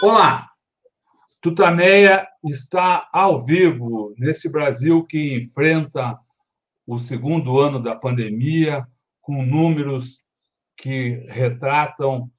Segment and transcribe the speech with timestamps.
[0.00, 0.48] Olá!
[1.42, 6.16] Tutameia está ao vivo nesse Brasil que enfrenta
[6.86, 8.86] o segundo ano da pandemia,
[9.20, 10.20] com números
[10.76, 12.30] que retratam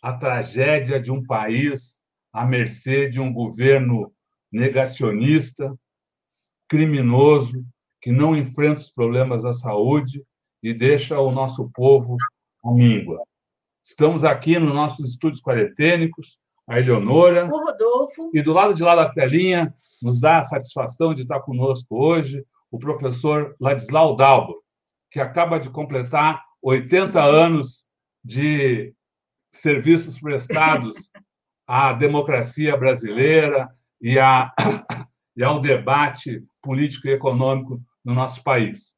[0.00, 2.00] a tragédia de um país
[2.32, 4.10] à mercê de um governo
[4.50, 5.78] negacionista,
[6.66, 7.66] criminoso,
[8.00, 10.24] que não enfrenta os problemas da saúde
[10.62, 12.16] e deixa o nosso povo
[12.64, 13.22] à míngua.
[13.84, 17.46] Estamos aqui nos nossos estúdios quarentênicos, a Eleonora.
[17.46, 18.30] O Rodolfo.
[18.34, 22.44] E do lado de lá da telinha, nos dá a satisfação de estar conosco hoje
[22.74, 24.56] o professor Ladislau Dalbo,
[25.08, 27.86] que acaba de completar 80 anos
[28.24, 28.92] de
[29.52, 31.12] serviços prestados
[31.68, 34.52] à democracia brasileira e, a,
[35.36, 38.96] e ao debate político e econômico no nosso país.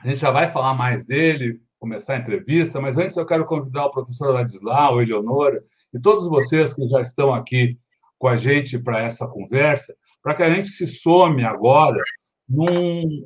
[0.00, 3.86] A gente já vai falar mais dele, começar a entrevista, mas antes eu quero convidar
[3.86, 5.60] o professor Ladislau, Eleonora,
[5.92, 7.78] e todos vocês que já estão aqui
[8.18, 12.02] com a gente para essa conversa, para que a gente se some agora
[12.48, 13.24] num,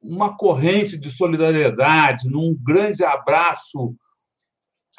[0.00, 3.94] uma corrente de solidariedade, num grande abraço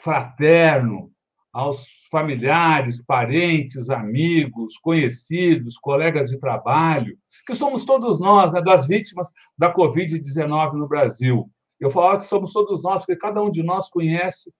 [0.01, 1.11] fraterno
[1.51, 9.31] aos familiares, parentes, amigos, conhecidos, colegas de trabalho, que somos todos nós, né, das vítimas
[9.57, 11.49] da Covid-19 no Brasil.
[11.79, 14.53] Eu falava que somos todos nós, porque cada um de nós conhece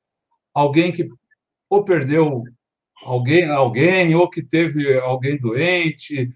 [0.53, 1.07] alguém que
[1.73, 2.43] ou perdeu
[3.03, 6.29] alguém, alguém ou que teve alguém doente,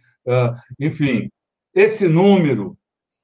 [0.80, 1.30] enfim.
[1.74, 2.76] Esse número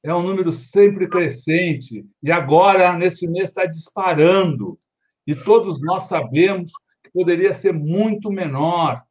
[0.03, 4.77] é um número sempre crescente e agora, nesse mês, está disparando.
[5.25, 6.71] E todos nós sabemos
[7.03, 9.01] que poderia ser muito menor,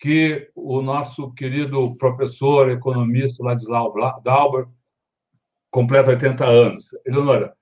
[0.00, 3.94] que o nosso querido professor, economista Ladislau
[4.24, 4.66] Dauber
[5.70, 6.88] completa 80 anos.
[7.06, 7.56] Eleonora,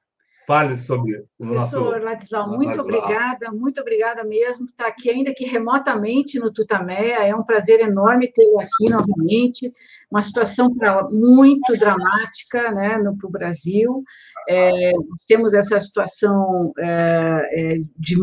[0.48, 1.76] Fale sobre o nosso...
[1.76, 7.18] Professor Ladislau, muito obrigada, muito obrigada mesmo por estar aqui, ainda que remotamente no Tutameia.
[7.18, 9.70] É um prazer enorme tê-lo aqui novamente.
[10.10, 10.74] Uma situação
[11.12, 14.02] muito dramática né, para o Brasil.
[14.48, 14.92] É,
[15.28, 18.16] temos essa situação é, é de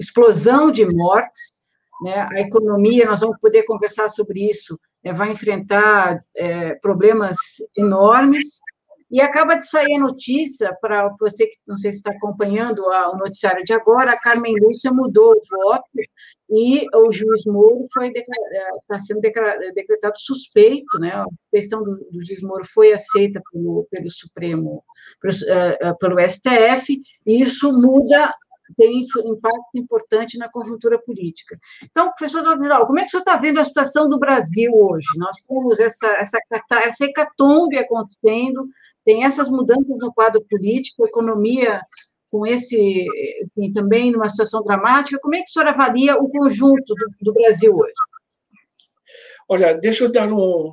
[0.00, 1.52] explosão de mortes.
[2.02, 2.26] Né?
[2.32, 7.36] A economia, nós vamos poder conversar sobre isso, é, vai enfrentar é, problemas
[7.76, 8.58] enormes
[9.10, 13.16] e acaba de sair a notícia, para você que não sei se está acompanhando o
[13.16, 15.88] noticiário de agora, a Carmen Lúcia mudou o voto
[16.50, 21.12] e o juiz Moro está é, sendo decretado suspeito, né?
[21.12, 24.84] A suspeição do, do, juiz Moro foi aceita pelo, pelo Supremo,
[25.20, 28.34] pelo, uh, pelo STF, e isso muda
[28.76, 31.58] tem impacto importante na conjuntura política.
[31.82, 35.06] Então, professor Dodidal, como é que o senhor está vendo a situação do Brasil hoje?
[35.16, 36.38] Nós temos essa, essa,
[36.72, 38.68] essa hecatombe acontecendo,
[39.04, 41.80] tem essas mudanças no quadro político, economia
[42.30, 43.06] com esse,
[43.42, 45.18] enfim, também numa situação dramática.
[45.20, 47.94] Como é que o senhor avalia o conjunto do, do Brasil hoje?
[49.48, 50.72] Olha, deixa eu dar um,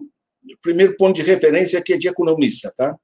[0.62, 2.95] primeiro ponto de referência aqui é de economista, tá?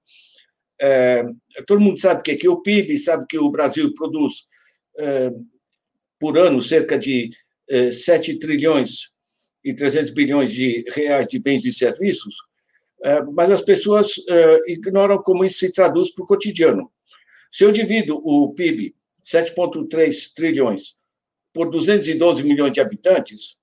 [0.79, 1.23] É,
[1.67, 4.59] todo mundo sabe que, que o PIB, sabe que o Brasil produz é,
[6.19, 7.29] por ano cerca de
[7.67, 9.11] é, 7 trilhões
[9.63, 12.35] e 300 bilhões de reais de bens e serviços,
[13.03, 16.91] é, mas as pessoas é, ignoram como isso se traduz para o cotidiano.
[17.49, 20.95] Se eu divido o PIB, 7,3 trilhões,
[21.53, 23.57] por 212 milhões de habitantes,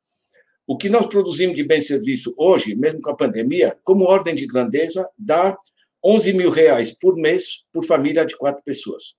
[0.67, 4.35] o que nós produzimos de bem e serviço hoje, mesmo com a pandemia, como ordem
[4.35, 5.57] de grandeza, dá
[6.05, 9.15] 11 mil reais por mês por família de quatro pessoas.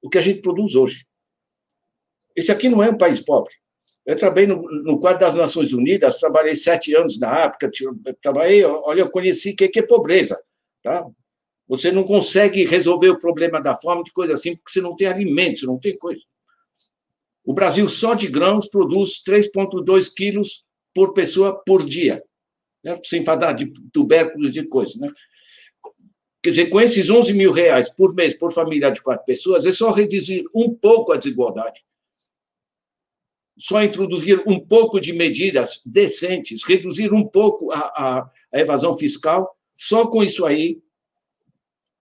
[0.00, 1.02] O que a gente produz hoje.
[2.38, 3.52] Esse aqui não é um país pobre.
[4.06, 7.68] Eu trabalhei no, no quadro das Nações Unidas, trabalhei sete anos na África,
[8.22, 10.40] trabalhei, olha, eu conheci o que é pobreza.
[10.80, 11.04] Tá?
[11.66, 15.08] Você não consegue resolver o problema da fome, de coisa assim, porque você não tem
[15.08, 16.22] alimentos, não tem coisa.
[17.44, 20.64] O Brasil, só de grãos, produz 3,2 quilos
[20.94, 22.22] por pessoa por dia.
[22.84, 23.00] Né?
[23.02, 24.94] Sem falar de tubérculos, de coisas.
[24.94, 25.10] Né?
[26.40, 29.72] Quer dizer, com esses 11 mil reais por mês por família de quatro pessoas, é
[29.72, 31.80] só reduzir um pouco a desigualdade,
[33.58, 39.56] só introduzir um pouco de medidas decentes, reduzir um pouco a, a, a evasão fiscal,
[39.74, 40.80] só com isso aí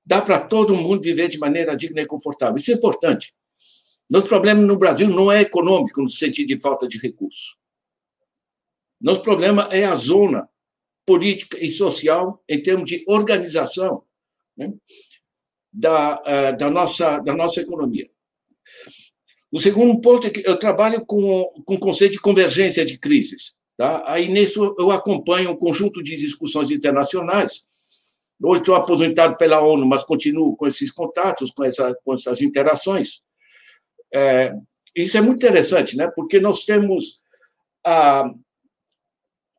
[0.05, 2.55] dá para todo mundo viver de maneira digna e confortável.
[2.55, 3.33] Isso é importante.
[4.09, 7.57] Nosso problema no Brasil não é econômico, no sentido de falta de recursos.
[9.01, 10.47] Nosso problema é a zona
[11.05, 14.03] política e social em termos de organização
[14.55, 14.73] né,
[15.73, 18.09] da, eh, da, nossa, da nossa economia.
[19.51, 23.57] O segundo ponto é que eu trabalho com, com o conceito de convergência de crises.
[23.77, 24.03] Tá?
[24.07, 27.67] Aí, nisso, eu acompanho um conjunto de discussões internacionais.
[28.41, 33.21] Hoje estou aposentado pela ONU, mas continuo com esses contatos, com, essa, com essas interações.
[34.13, 34.53] É,
[34.95, 36.11] isso é muito interessante, né?
[36.15, 37.21] porque nós temos
[37.85, 38.29] a,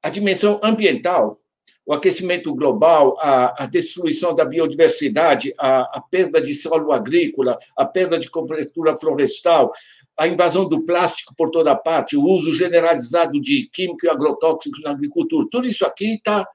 [0.02, 1.40] a dimensão ambiental
[1.88, 7.86] o aquecimento global, a, a destruição da biodiversidade, a, a, perda de solo agrícola, a
[7.86, 9.70] perda de cobertura florestal,
[10.14, 14.90] a invasão do plástico por toda parte, o uso generalizado de químicos e agrotóxicos na
[14.90, 16.46] agricultura, tudo isso aqui está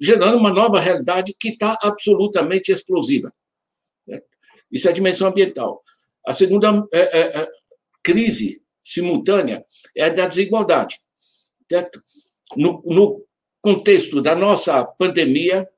[0.00, 3.30] gerando uma nova realidade que está absolutamente explosiva.
[4.06, 4.22] Né?
[4.72, 5.82] Isso é a dimensão ambiental.
[6.26, 7.48] A segunda é, é, é,
[8.02, 9.62] crise simultânea
[9.94, 10.96] é a da desigualdade.
[11.70, 12.02] Certo?
[12.56, 13.27] No, no
[13.68, 15.68] contexto da nossa pandemia,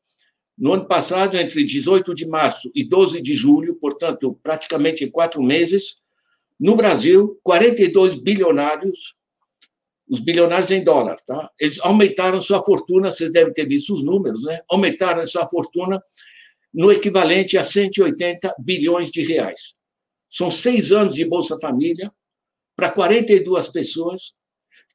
[0.57, 6.01] no ano passado, entre 18 de março e 12 de julho, portanto, praticamente quatro meses,
[6.59, 9.17] no Brasil, 42 bilionários,
[10.09, 11.51] os bilionários em dólar, tá?
[11.59, 14.61] Eles aumentaram sua fortuna, vocês devem ter visto os números, né?
[14.71, 16.01] Aumentaram sua fortuna
[16.73, 19.75] no equivalente a 180 bilhões de reais.
[20.29, 22.13] São seis anos de Bolsa Família
[22.77, 24.33] para 42 pessoas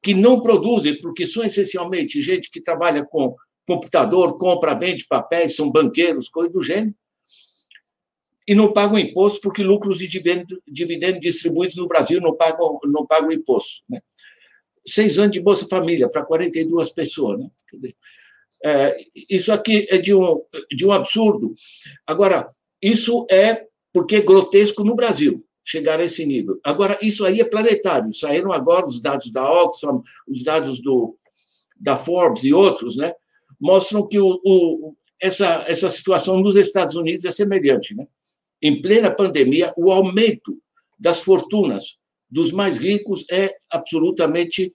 [0.05, 3.35] que não produzem, porque são essencialmente gente que trabalha com
[3.67, 6.93] computador, compra, vende papéis, são banqueiros, coisa do gênero,
[8.47, 13.31] e não pagam imposto porque lucros e dividendos distribuídos no Brasil não pagam, não pagam
[13.31, 13.81] imposto.
[13.89, 13.99] Né?
[14.85, 17.39] Seis anos de Bolsa Família para 42 pessoas.
[17.39, 17.49] Né?
[18.63, 18.97] É,
[19.27, 21.55] isso aqui é de um, de um absurdo.
[22.05, 22.47] Agora,
[22.79, 26.59] isso é porque é grotesco no Brasil chegar a esse nível.
[26.63, 28.13] Agora, isso aí é planetário.
[28.13, 31.17] Saíram agora os dados da Oxfam, os dados do,
[31.75, 33.13] da Forbes e outros, né?
[33.59, 38.07] Mostram que o, o, essa, essa situação nos Estados Unidos é semelhante, né?
[38.61, 40.61] Em plena pandemia, o aumento
[40.99, 41.97] das fortunas
[42.29, 44.73] dos mais ricos é absolutamente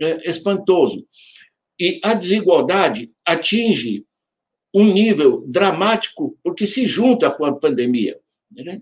[0.00, 1.06] é, espantoso.
[1.78, 4.04] E a desigualdade atinge
[4.74, 8.18] um nível dramático porque se junta com a pandemia.
[8.50, 8.80] Né?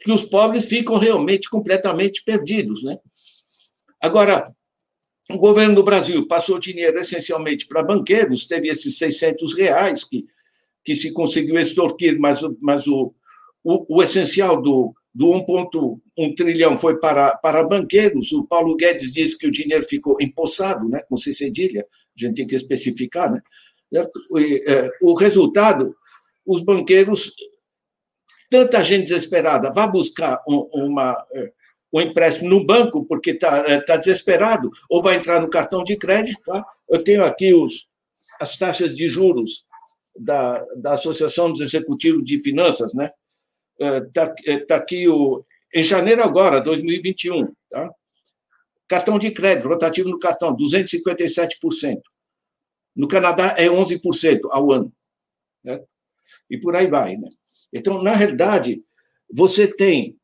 [0.00, 2.82] Que os pobres ficam realmente completamente perdidos.
[2.82, 2.98] Né?
[4.00, 4.52] Agora,
[5.30, 10.24] o governo do Brasil passou dinheiro essencialmente para banqueiros, teve esses 600 reais que,
[10.84, 13.12] que se conseguiu extorquir, mas, mas o,
[13.62, 18.32] o, o essencial do, do 1,1 trilhão foi para, para banqueiros.
[18.32, 22.36] O Paulo Guedes disse que o dinheiro ficou empossado, né, com C cedilha, a gente
[22.36, 23.30] tem que especificar.
[23.30, 23.42] Né?
[23.94, 25.94] É, o resultado,
[26.46, 27.32] os banqueiros
[28.50, 31.52] tanta gente desesperada vá buscar um, uma, é,
[31.92, 35.96] um empréstimo no banco porque está é, tá desesperado, ou vai entrar no cartão de
[35.96, 36.40] crédito.
[36.44, 36.64] Tá?
[36.88, 37.88] Eu tenho aqui os,
[38.40, 39.66] as taxas de juros
[40.18, 43.10] da, da Associação dos Executivos de Finanças, né?
[43.78, 45.40] Está é, tá aqui o,
[45.72, 47.90] em janeiro agora, 2021, tá?
[48.88, 52.00] Cartão de crédito, rotativo no cartão, 257%.
[52.96, 54.92] No Canadá é 11% ao ano.
[55.62, 55.80] Né?
[56.50, 57.16] E por aí vai.
[57.16, 57.28] Né?
[57.72, 58.82] Então, na realidade,
[59.32, 60.16] você tem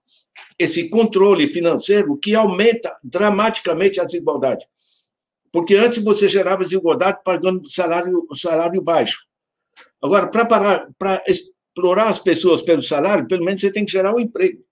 [0.59, 4.67] esse controle financeiro que aumenta dramaticamente a desigualdade.
[5.53, 9.27] Porque antes você gerava desigualdade pagando salário, salário baixo.
[10.03, 14.65] Agora, para explorar as pessoas pelo salário, pelo menos você tem que gerar um emprego.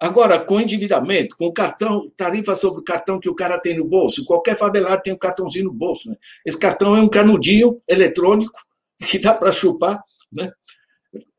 [0.00, 4.24] Agora, com endividamento, com cartão, tarifa sobre o cartão que o cara tem no bolso,
[4.24, 6.08] qualquer favelado tem um cartãozinho no bolso.
[6.08, 6.16] Né?
[6.46, 8.52] Esse cartão é um canudinho eletrônico
[9.10, 10.00] que dá para chupar.
[10.32, 10.52] Né?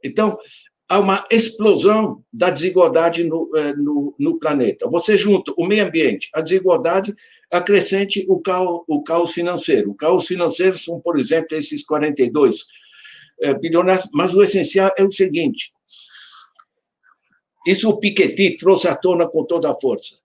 [0.03, 0.37] Então,
[0.89, 4.89] há uma explosão da desigualdade no, eh, no, no, planeta.
[4.89, 7.13] Você junta o meio ambiente, a desigualdade,
[7.51, 9.91] acrescente o caos, o caos financeiro.
[9.91, 12.65] O caos financeiro são, por exemplo, esses 42
[13.41, 15.71] é, bilionários, mas o essencial é o seguinte:
[17.67, 20.19] isso o Piketty trouxe à tona com toda a força.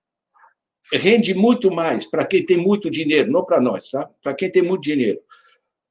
[0.93, 4.09] Rende muito mais para quem tem muito dinheiro, não para nós, tá?
[4.23, 5.19] Para quem tem muito dinheiro.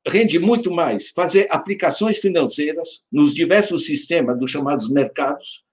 [0.06, 5.64] Rende muito mais fazer aplicações financeiras nos diversos sistemas dos chamados mercados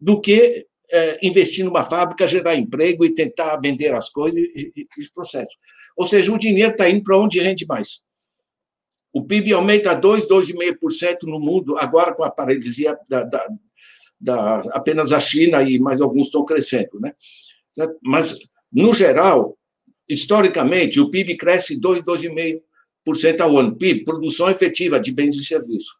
[0.00, 4.86] do que é, investir numa fábrica, gerar emprego e tentar vender as coisas e, e,
[4.96, 5.54] e os processos.
[5.96, 8.02] Ou seja, o dinheiro está indo para onde rende mais.
[9.12, 13.48] O PIB aumenta 2, 2,5% no mundo, agora com a paralisia da, da,
[14.20, 17.12] da, apenas a China e mais alguns estão crescendo, né?
[18.02, 18.36] Mas,
[18.72, 19.56] no geral,
[20.08, 22.60] historicamente, o PIB cresce 2, 2,5%
[23.40, 23.76] ao ano.
[23.76, 25.96] PIB, produção efetiva de bens e serviços.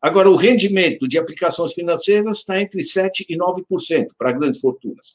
[0.00, 5.12] Agora, o rendimento de aplicações financeiras está entre 7% e 9% para grandes fortunas.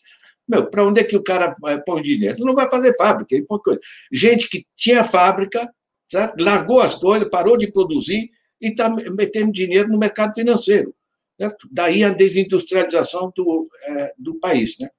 [0.47, 1.53] Meu, para onde é que o cara
[1.85, 2.35] põe dinheiro?
[2.35, 3.79] Ele não vai fazer fábrica, ele põe coisa.
[4.11, 5.73] Gente que tinha fábrica,
[6.05, 6.43] certo?
[6.43, 8.29] largou as coisas, parou de produzir
[8.61, 10.93] e está metendo dinheiro no mercado financeiro.
[11.39, 11.67] Certo?
[11.71, 14.77] Daí a desindustrialização do, é, do país.
[14.79, 14.89] Né?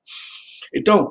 [0.74, 1.10] Então,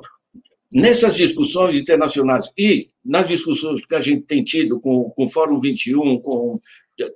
[0.74, 5.60] nessas discussões internacionais e nas discussões que a gente tem tido com, com o Fórum
[5.60, 6.58] 21, com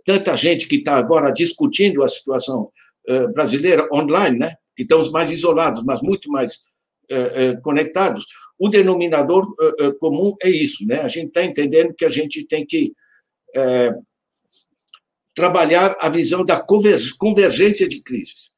[0.05, 2.71] tanta gente que está agora discutindo a situação
[3.09, 4.55] uh, brasileira online, né?
[4.77, 6.59] que estamos mais isolados, mas muito mais
[7.11, 8.25] uh, uh, conectados,
[8.57, 9.45] o denominador
[9.99, 10.87] comum é isso.
[10.87, 11.01] Né?
[11.01, 12.93] A gente está entendendo que a gente tem que
[15.35, 18.51] trabalhar a visão da convergência de crises.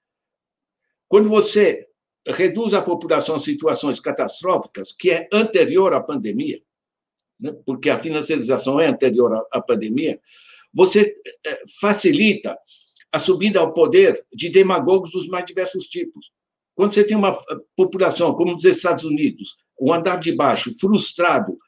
[1.07, 1.87] Quando você
[2.27, 6.61] reduz a população a situações catastróficas, que é anterior à pandemia,
[7.39, 10.21] né, porque a financiarização é anterior à pandemia,
[10.73, 11.15] você
[11.47, 12.57] eh, facilita
[13.13, 16.31] a subida ao poder de demagogos dos mais diversos tipos.
[16.75, 21.59] Quando você tem uma eh, população como os Estados Unidos, o andar de baixo, frustrado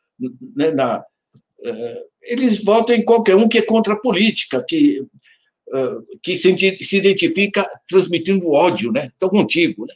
[0.55, 1.03] né, na,
[1.65, 5.05] eh, eles votam em qualquer um que é contra a política, que,
[6.23, 9.07] que se, se, identifica transmitindo ódio, né?
[9.07, 9.95] Estou contigo, né?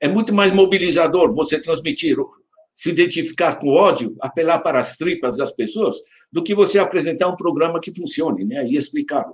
[0.00, 2.16] É, muito mais mobilizador você transmitir,
[2.74, 5.96] se identificar com ódio, apelar para as tripas das pessoas,
[6.30, 8.64] do que você apresentar um programa que funcione, né?
[8.66, 9.24] E explicar,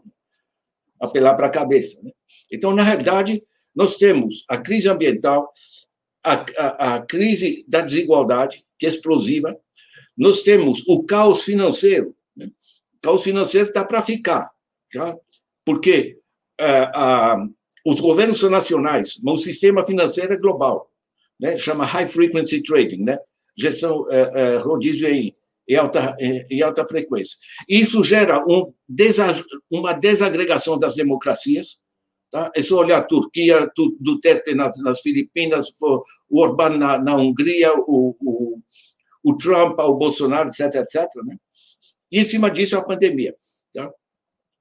[1.00, 2.02] apelar para a cabeça.
[2.02, 2.10] Né?
[2.50, 3.42] Então, na realidade,
[3.74, 5.52] nós temos a crise ambiental,
[6.22, 9.58] a, a, a crise da desigualdade, que é explosiva,
[10.16, 12.16] nós temos o caos financeiro.
[12.36, 12.46] Né?
[12.46, 14.50] O caos financeiro está para ficar,
[14.92, 15.16] tá?
[15.64, 16.18] porque
[16.58, 16.90] é,
[17.84, 20.90] os governos são nacionais, mas o sistema financeiro é global.
[21.38, 21.56] Né?
[21.56, 23.18] Chama High Frequency Trading, né?
[23.56, 25.34] gestão é, é, rodízio em,
[25.68, 27.36] em, alta, em alta frequência.
[27.68, 28.72] Isso gera um
[29.70, 31.80] uma desagregação das democracias.
[32.30, 32.50] Tá?
[32.54, 38.16] É só olhar a Turquia, Duterte nas, nas Filipinas, o Orbán na, na Hungria, o,
[38.20, 38.58] o
[39.24, 41.08] o Trump, o Bolsonaro, etc, etc.
[41.24, 41.38] Né?
[42.12, 43.34] E em cima disso, a pandemia.
[43.74, 43.90] Tá?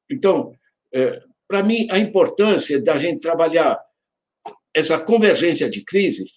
[0.10, 0.54] Então,
[0.94, 3.80] é, para mim, a importância da gente trabalhar
[4.74, 6.32] essa convergência de crises,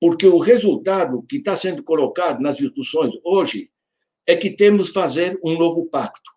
[0.00, 3.70] porque o resultado que está sendo colocado nas discussões hoje
[4.26, 6.30] é que temos fazer um novo pacto.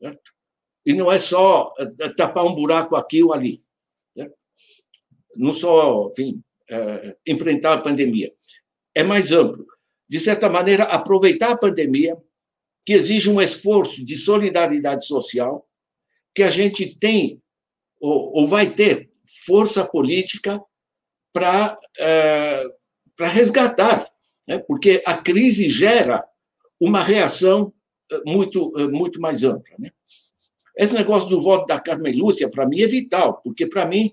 [0.00, 0.32] Certo?
[0.86, 3.62] E não é só é, tapar um buraco aqui ou ali.
[4.16, 4.34] Certo?
[5.36, 8.32] Não só, enfim, é, enfrentar a pandemia.
[8.94, 9.66] É mais amplo
[10.10, 12.16] de certa maneira, aproveitar a pandemia,
[12.84, 15.64] que exige um esforço de solidariedade social,
[16.34, 17.40] que a gente tem
[18.00, 19.10] ou, ou vai ter
[19.46, 20.62] força política
[21.32, 22.64] para é,
[23.16, 24.10] para resgatar,
[24.48, 24.58] né?
[24.58, 26.24] porque a crise gera
[26.80, 27.72] uma reação
[28.10, 29.76] é, muito é, muito mais ampla.
[29.78, 29.90] Né?
[30.76, 34.12] Esse negócio do voto da Carmen Lúcia, para mim, é vital, porque, para mim,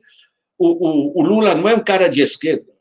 [0.58, 2.78] o, o, o Lula não é um cara de esquerda,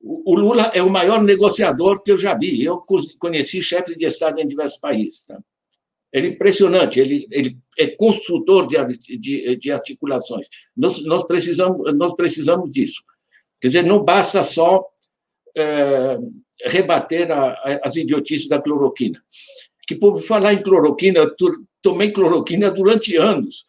[0.00, 2.64] o Lula é o maior negociador que eu já vi.
[2.64, 2.84] Eu
[3.18, 5.24] conheci chefes de Estado em diversos países.
[5.24, 5.38] Tá?
[6.12, 10.46] Ele é impressionante, ele, ele é construtor de, de, de articulações.
[10.76, 13.02] Nós, nós, precisamos, nós precisamos disso.
[13.60, 14.86] Quer dizer, não basta só
[15.56, 16.18] é,
[16.64, 19.20] rebater a, a, as idiotices da cloroquina.
[19.86, 21.34] Que, por falar em cloroquina, eu
[21.82, 23.64] tomei cloroquina durante anos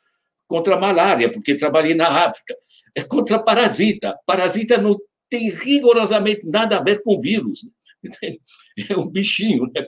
[0.48, 2.56] contra a malária, porque trabalhei na África.
[2.96, 4.18] É contra parasita.
[4.26, 4.98] Parasita não
[5.30, 7.62] tem rigorosamente nada a ver com vírus.
[8.90, 9.64] É um bichinho.
[9.74, 9.88] Né?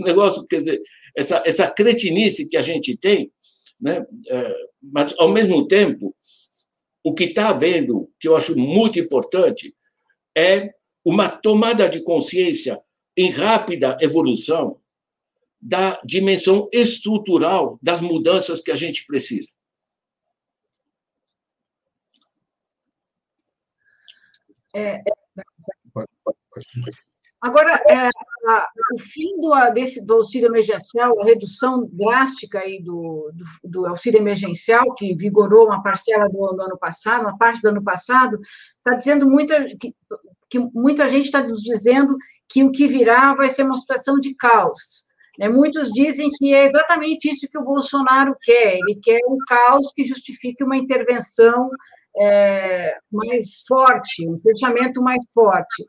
[0.00, 0.80] O negócio, quer dizer,
[1.18, 3.32] essa, essa cretinice que a gente tem,
[3.80, 4.06] né?
[4.30, 6.14] É, mas, ao mesmo tempo,
[7.02, 9.74] o que está havendo, que eu acho muito importante,
[10.36, 10.72] é
[11.04, 12.80] uma tomada de consciência
[13.16, 14.80] em rápida evolução
[15.60, 19.48] da dimensão estrutural das mudanças que a gente precisa.
[24.72, 25.02] É,
[27.40, 28.08] Agora, é,
[28.46, 33.86] a, o fim do, desse, do auxílio emergencial, a redução drástica aí do, do, do,
[33.86, 38.40] auxílio emergencial, que vigorou uma parcela do, do ano passado, uma parte do ano passado,
[38.78, 39.94] está dizendo muita, que,
[40.50, 42.16] que muita gente está nos dizendo
[42.48, 45.06] que o que virá vai ser uma situação de caos.
[45.38, 45.48] Né?
[45.48, 50.02] Muitos dizem que é exatamente isso que o Bolsonaro quer, ele quer um caos que
[50.02, 51.70] justifique uma intervenção
[52.18, 55.86] é, mais forte, um fechamento mais forte.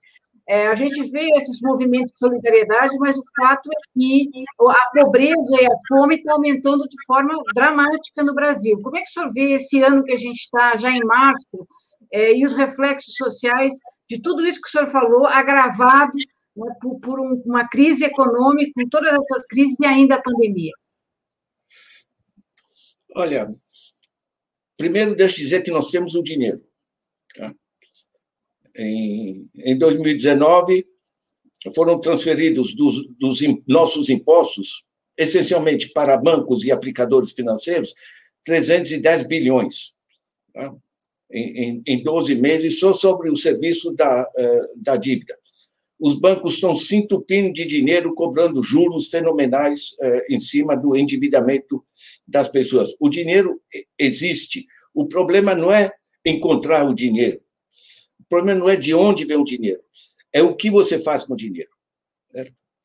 [0.49, 4.31] É, a gente vê esses movimentos de solidariedade, mas o fato é que
[4.67, 8.81] a pobreza e a fome estão aumentando de forma dramática no Brasil.
[8.81, 11.67] Como é que o senhor vê esse ano que a gente está, já em março,
[12.11, 13.71] é, e os reflexos sociais
[14.09, 16.13] de tudo isso que o senhor falou, agravado
[16.57, 20.73] né, por, por um, uma crise econômica, com todas essas crises e ainda a pandemia?
[23.15, 23.47] Olha,
[24.75, 26.59] primeiro deixa eu dizer que nós temos o dinheiro.
[27.35, 27.53] Tá?
[28.79, 30.85] Em, em 2019,
[31.75, 34.85] foram transferidos dos, dos nossos impostos,
[35.17, 37.93] essencialmente para bancos e aplicadores financeiros,
[38.45, 39.91] 310 bilhões.
[40.53, 40.73] Tá?
[41.29, 45.37] Em, em, 12 meses, só sobre o serviço da, eh, da dívida.
[45.99, 51.83] Os bancos estão se entupindo de dinheiro, cobrando juros fenomenais eh, em cima do endividamento
[52.25, 52.95] das pessoas.
[52.99, 53.61] O dinheiro
[53.99, 54.65] existe.
[54.93, 55.91] O problema não é
[56.25, 57.41] encontrar o dinheiro.
[58.29, 59.81] Problema não é de onde vem o dinheiro,
[60.31, 61.71] é o que você faz com o dinheiro.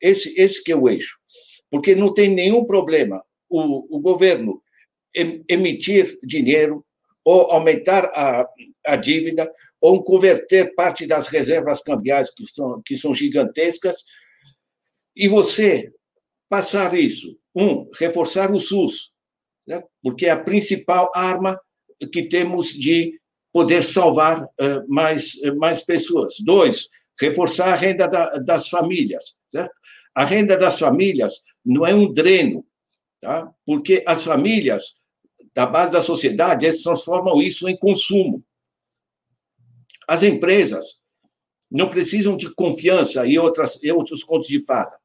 [0.01, 1.19] Esse, esse que é o eixo.
[1.69, 4.61] Porque não tem nenhum problema o, o governo
[5.47, 6.85] emitir dinheiro
[7.23, 8.47] ou aumentar a,
[8.85, 14.03] a dívida ou converter parte das reservas cambiais que são, que são gigantescas
[15.15, 15.91] e você
[16.49, 17.37] passar isso.
[17.55, 19.11] Um, reforçar o SUS,
[19.65, 19.81] né?
[20.03, 21.59] porque é a principal arma
[22.11, 23.17] que temos de
[23.55, 26.33] poder salvar uh, mais, uh, mais pessoas.
[26.41, 29.37] Dois, reforçar a renda da, das famílias.
[29.49, 29.73] Certo?
[30.13, 32.67] A renda das famílias não é um dreno,
[33.21, 33.49] tá?
[33.65, 34.95] porque as famílias,
[35.53, 38.43] da base da sociedade, eles transformam isso em consumo.
[40.05, 41.01] As empresas
[41.71, 44.97] não precisam de confiança e, outras, e outros contos de fada.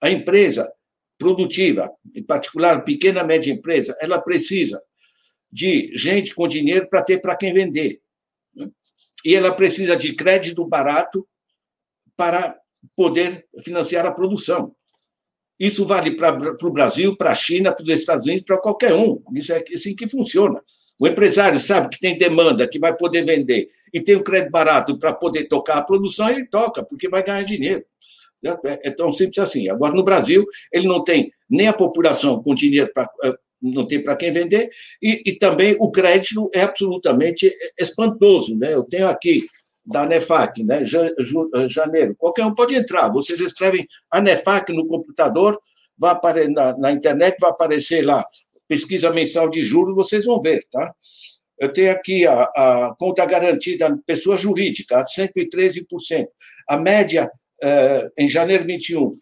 [0.00, 0.72] A empresa
[1.18, 4.82] produtiva, em particular pequena e média empresa, ela precisa
[5.52, 8.00] de gente com dinheiro para ter para quem vender.
[8.54, 8.68] Né?
[9.24, 11.26] E ela precisa de crédito barato
[12.16, 12.56] para
[12.96, 14.74] poder financiar a produção.
[15.58, 19.22] Isso vale para o Brasil, para a China, para os Estados Unidos, para qualquer um.
[19.34, 20.62] Isso é assim que funciona.
[20.98, 24.98] O empresário sabe que tem demanda, que vai poder vender, e tem um crédito barato
[24.98, 27.84] para poder tocar a produção, ele toca, porque vai ganhar dinheiro.
[28.64, 29.68] É, é tão simples assim.
[29.68, 34.02] Agora, no Brasil, ele não tem nem a população com dinheiro para eh, não tem
[34.02, 34.70] para quem vender,
[35.02, 38.56] e, e, também o crédito é absolutamente espantoso.
[38.58, 38.74] Né?
[38.74, 39.44] Eu tenho aqui
[39.84, 40.82] da Nefac, né?
[41.66, 45.58] janeiro, qualquer um pode entrar, vocês escrevem a Nefac no computador,
[45.98, 48.24] vai aparecer na, na internet, vai aparecer lá,
[48.68, 50.94] pesquisa mensal de juros, vocês vão ver, tá?
[51.58, 56.26] Eu tenho aqui a, a conta garantida pessoa jurídica, 113%.
[56.66, 57.30] A média,
[57.62, 59.12] eh, em janeiro 21,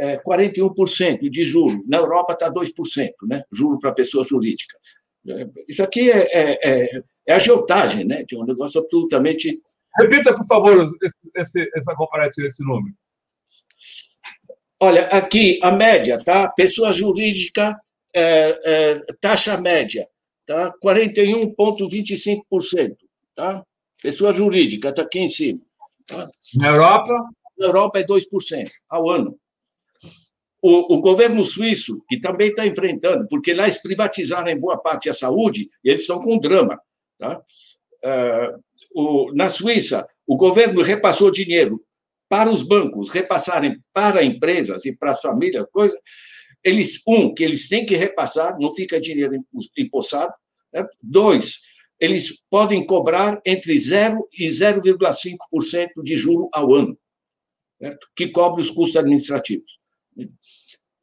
[0.00, 1.84] é, 41% de juro.
[1.86, 3.44] Na Europa está 2%, né?
[3.52, 4.74] juro para pessoa jurídica.
[5.68, 8.24] Isso aqui é, é, é, é agiotagem, né?
[8.30, 9.60] é um negócio absolutamente.
[9.98, 12.94] Repita, por favor, esse, esse, essa comparativa, esse número.
[14.80, 16.48] Olha, aqui a média, tá?
[16.48, 17.78] Pessoa jurídica,
[18.16, 20.08] é, é, taxa média,
[20.46, 20.72] tá?
[20.82, 22.96] 41,25%,
[23.36, 23.62] tá?
[24.02, 25.60] Pessoa jurídica, está aqui em cima.
[26.06, 26.30] Tá?
[26.56, 27.12] Na Europa?
[27.58, 29.38] Na Europa é 2% ao ano.
[30.62, 35.08] O, o, governo suíço, que também está enfrentando, porque lá eles privatizaram em boa parte
[35.08, 36.78] a saúde, e eles estão com drama.
[37.18, 37.40] Tá?
[38.04, 38.62] Uh,
[38.94, 41.82] o, na Suíça, o governo repassou dinheiro
[42.28, 45.96] para os bancos repassarem para empresas e para as famílias, coisa,
[46.64, 49.34] eles, um, que eles têm que repassar, não fica dinheiro
[49.76, 50.32] empossado.
[50.72, 50.86] Né?
[51.02, 51.60] Dois,
[51.98, 56.96] eles podem cobrar entre 0 e 0,5% de juro ao ano,
[57.80, 58.08] certo?
[58.14, 59.78] que cobre os custos administrativos.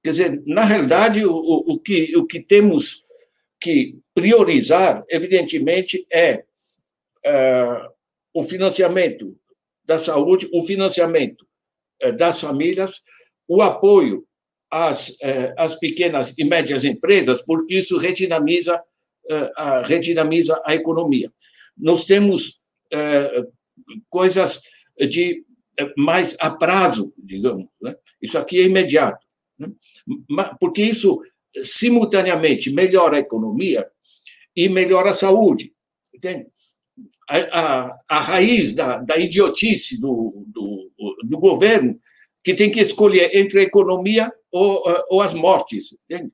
[0.03, 3.01] Quer dizer, na realidade, o, o, que, o que temos
[3.59, 6.43] que priorizar, evidentemente, é,
[7.25, 7.89] é
[8.33, 9.37] o financiamento
[9.83, 11.45] da saúde, o financiamento
[12.17, 13.01] das famílias,
[13.47, 14.27] o apoio
[14.69, 15.15] às,
[15.57, 18.79] às pequenas e médias empresas, porque isso redinamiza,
[19.85, 21.31] redinamiza a economia.
[21.75, 22.61] Nós temos
[24.09, 24.61] coisas
[25.09, 25.43] de
[25.97, 27.71] mais a prazo, digamos.
[27.81, 27.95] Né?
[28.21, 29.25] Isso aqui é imediato.
[29.59, 29.71] Né?
[30.59, 31.21] Porque isso,
[31.63, 33.87] simultaneamente, melhora a economia
[34.55, 35.73] e melhora a saúde.
[36.13, 36.47] Entende?
[37.29, 40.91] A, a, a raiz da, da idiotice do, do,
[41.23, 41.99] do, governo,
[42.43, 45.95] que tem que escolher entre a economia ou, ou as mortes.
[46.05, 46.31] Entende?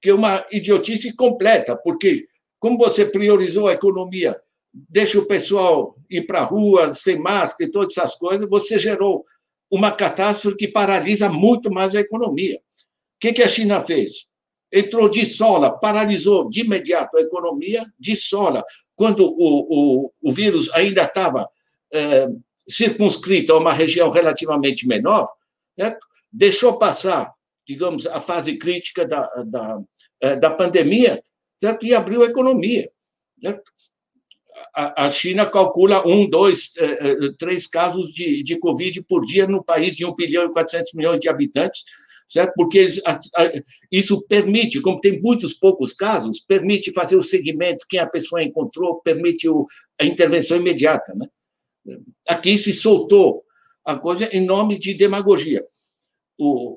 [0.00, 2.26] Que é uma idiotice completa, porque,
[2.58, 4.40] como você priorizou a economia
[4.72, 9.24] deixa o pessoal ir para a rua sem máscara e todas essas coisas, você gerou
[9.70, 12.56] uma catástrofe que paralisa muito mais a economia.
[12.56, 12.60] O
[13.20, 14.26] que, que a China fez?
[14.72, 18.64] Entrou de sola, paralisou de imediato a economia, de sola,
[18.96, 21.48] quando o, o, o vírus ainda estava
[21.92, 22.28] é,
[22.68, 25.28] circunscrito a uma região relativamente menor,
[25.76, 26.06] certo?
[26.32, 27.32] deixou passar,
[27.66, 29.80] digamos, a fase crítica da, da,
[30.20, 31.22] é, da pandemia
[31.58, 31.84] certo?
[31.84, 32.90] e abriu a economia.
[33.40, 33.71] Certo?
[34.74, 39.62] A, China calcula um, dois, eh, eh, três casos de, de Covid por dia no
[39.62, 41.84] país de 1 bilhão e 400 milhões de habitantes,
[42.26, 42.54] certo?
[42.56, 43.00] Porque eles,
[43.90, 49.00] isso permite, como tem muitos poucos casos, permite fazer o segmento, quem a pessoa encontrou,
[49.02, 49.66] permite o,
[50.00, 51.12] a intervenção imediata.
[51.14, 51.28] Né?
[52.26, 53.44] Aqui se soltou
[53.84, 55.62] a coisa em nome de demagogia.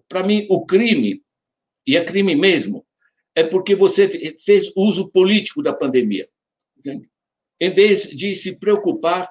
[0.09, 1.23] Para mim, o crime,
[1.87, 2.85] e é crime mesmo,
[3.33, 6.27] é porque você fez uso político da pandemia.
[6.77, 7.09] Entende?
[7.59, 9.29] Em vez de se preocupar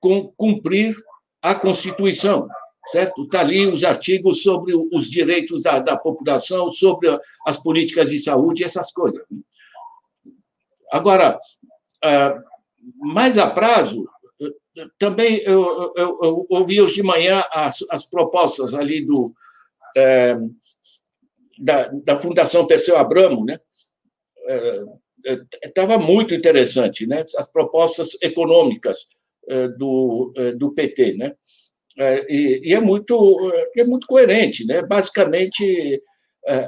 [0.00, 0.96] com cumprir
[1.42, 2.48] a Constituição,
[2.88, 3.24] certo?
[3.24, 7.08] Está ali os artigos sobre os direitos da, da população, sobre
[7.46, 9.22] as políticas de saúde, essas coisas.
[10.92, 11.38] Agora,
[12.02, 12.34] ah,
[12.98, 14.04] mais a prazo,
[14.98, 19.32] também eu, eu, eu ouvi hoje de manhã as, as propostas ali do,
[19.96, 20.36] é,
[21.58, 23.60] da, da Fundação Perseu Abramo, né?
[25.26, 27.24] É, estava muito interessante, né?
[27.36, 29.06] As propostas econômicas
[29.76, 31.34] do, do PT, né?
[32.28, 33.38] E, é muito
[33.76, 34.80] é muito coerente, né?
[34.80, 36.00] Basicamente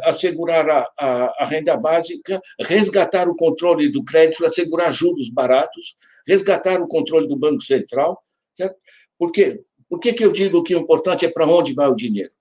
[0.04, 6.80] assegurar a, a, a, renda básica, resgatar o controle do crédito, assegurar juros baratos, resgatar
[6.80, 8.22] o controle do Banco Central,
[8.54, 8.76] certo?
[9.18, 9.56] Porque
[9.88, 12.32] por que, que eu digo que o importante é para onde vai o dinheiro?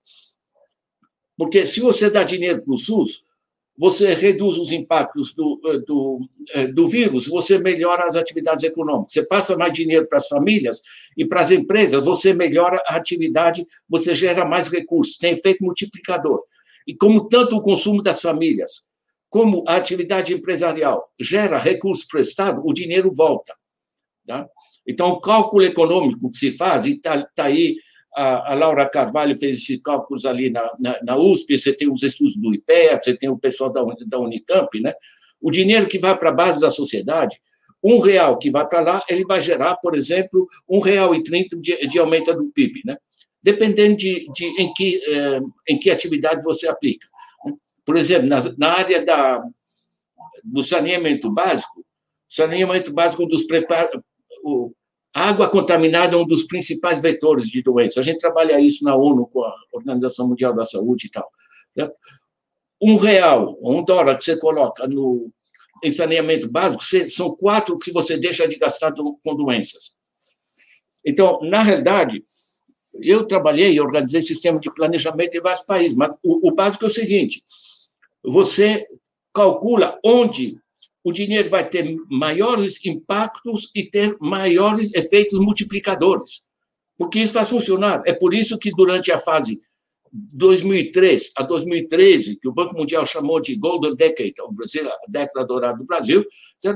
[1.36, 3.24] Porque se você dá dinheiro para o SUS,
[3.76, 6.20] você reduz os impactos do, eh, do,
[6.54, 10.80] eh, do vírus, você melhora as atividades econômicas, você passa mais dinheiro para as famílias
[11.16, 16.42] e para as empresas, você melhora a atividade, você gera mais recursos, tem efeito multiplicador.
[16.86, 18.82] E como tanto o consumo das famílias
[19.32, 23.54] como a atividade empresarial gera recursos para o Estado, o dinheiro volta.
[24.26, 24.46] Tá?
[24.86, 27.76] Então, o cálculo econômico que se faz, e está tá aí
[28.14, 32.02] a, a, Laura Carvalho fez esses cálculos ali na, na, na, USP, você tem os
[32.02, 34.92] estudos do IPEA, você tem o pessoal da, da Unicamp, né?
[35.40, 37.40] O dinheiro que vai para a base da sociedade,
[37.82, 41.56] um real que vai para lá, ele vai gerar, por exemplo, um real e trinta
[41.56, 42.96] de, de aumento do PIB, né?
[43.42, 47.08] Dependendo de, de em, que, eh, em que atividade você aplica.
[47.44, 47.54] Né?
[47.84, 49.42] Por exemplo, na, na área da,
[50.44, 51.84] do saneamento básico,
[52.28, 53.90] saneamento básico dos prepara,
[54.44, 54.72] o, a
[55.14, 58.00] água contaminada é um dos principais vetores de doença.
[58.00, 61.28] A gente trabalha isso na ONU, com a Organização Mundial da Saúde e tal.
[61.74, 61.94] Certo?
[62.80, 65.30] Um real, um dólar que você coloca no,
[65.82, 69.96] em saneamento básico, são quatro que você deixa de gastar com doenças.
[71.04, 72.24] Então, na realidade,
[73.00, 76.88] eu trabalhei e organizei sistema de planejamento em vários países, mas o, o básico é
[76.88, 77.42] o seguinte:
[78.22, 78.86] você
[79.34, 80.60] calcula onde
[81.04, 86.42] o dinheiro vai ter maiores impactos e ter maiores efeitos multiplicadores,
[86.96, 88.02] porque isso vai funcionar.
[88.06, 89.60] É por isso que durante a fase
[90.12, 95.46] 2003 a 2013, que o Banco Mundial chamou de Golden Decade, o Brasil, a década
[95.46, 96.24] dourada do Brasil,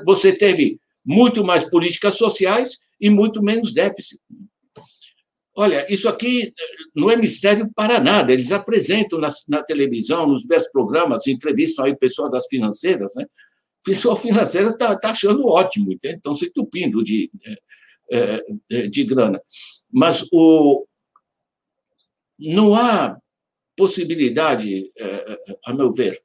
[0.04, 4.20] você teve muito mais políticas sociais e muito menos déficit.
[5.54, 6.52] Olha, isso aqui
[6.94, 8.32] não é mistério para nada.
[8.32, 13.24] Eles apresentam na, na televisão, nos diversos programas, entrevistam aí pessoal das financeiras, né?
[13.86, 17.30] Pessoa financeira está tá achando ótimo, estão se entupindo de,
[18.10, 19.40] é, é, de grana.
[19.90, 20.84] Mas o,
[22.40, 23.16] não há
[23.76, 26.20] possibilidade, é, a meu ver,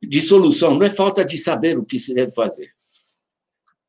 [0.00, 0.74] de solução.
[0.74, 2.72] Não é falta de saber o que se deve fazer.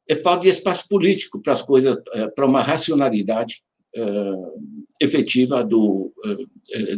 [0.10, 1.96] É falta de espaço político para as coisas,
[2.36, 3.64] para uma racionalidade
[5.02, 6.14] efetiva do,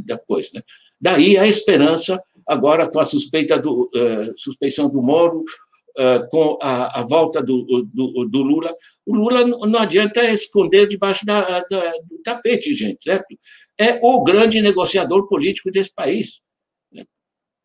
[0.03, 0.49] da coisa.
[0.53, 0.61] Né?
[0.99, 5.43] Daí a esperança agora com a suspeita do, uh, suspeição do Moro,
[5.97, 8.73] uh, com a, a volta do, do, do, Lula.
[9.05, 13.25] O Lula não adianta esconder debaixo da, da, do tapete, gente, certo?
[13.79, 16.39] É o grande negociador político desse país.
[16.91, 17.03] Né?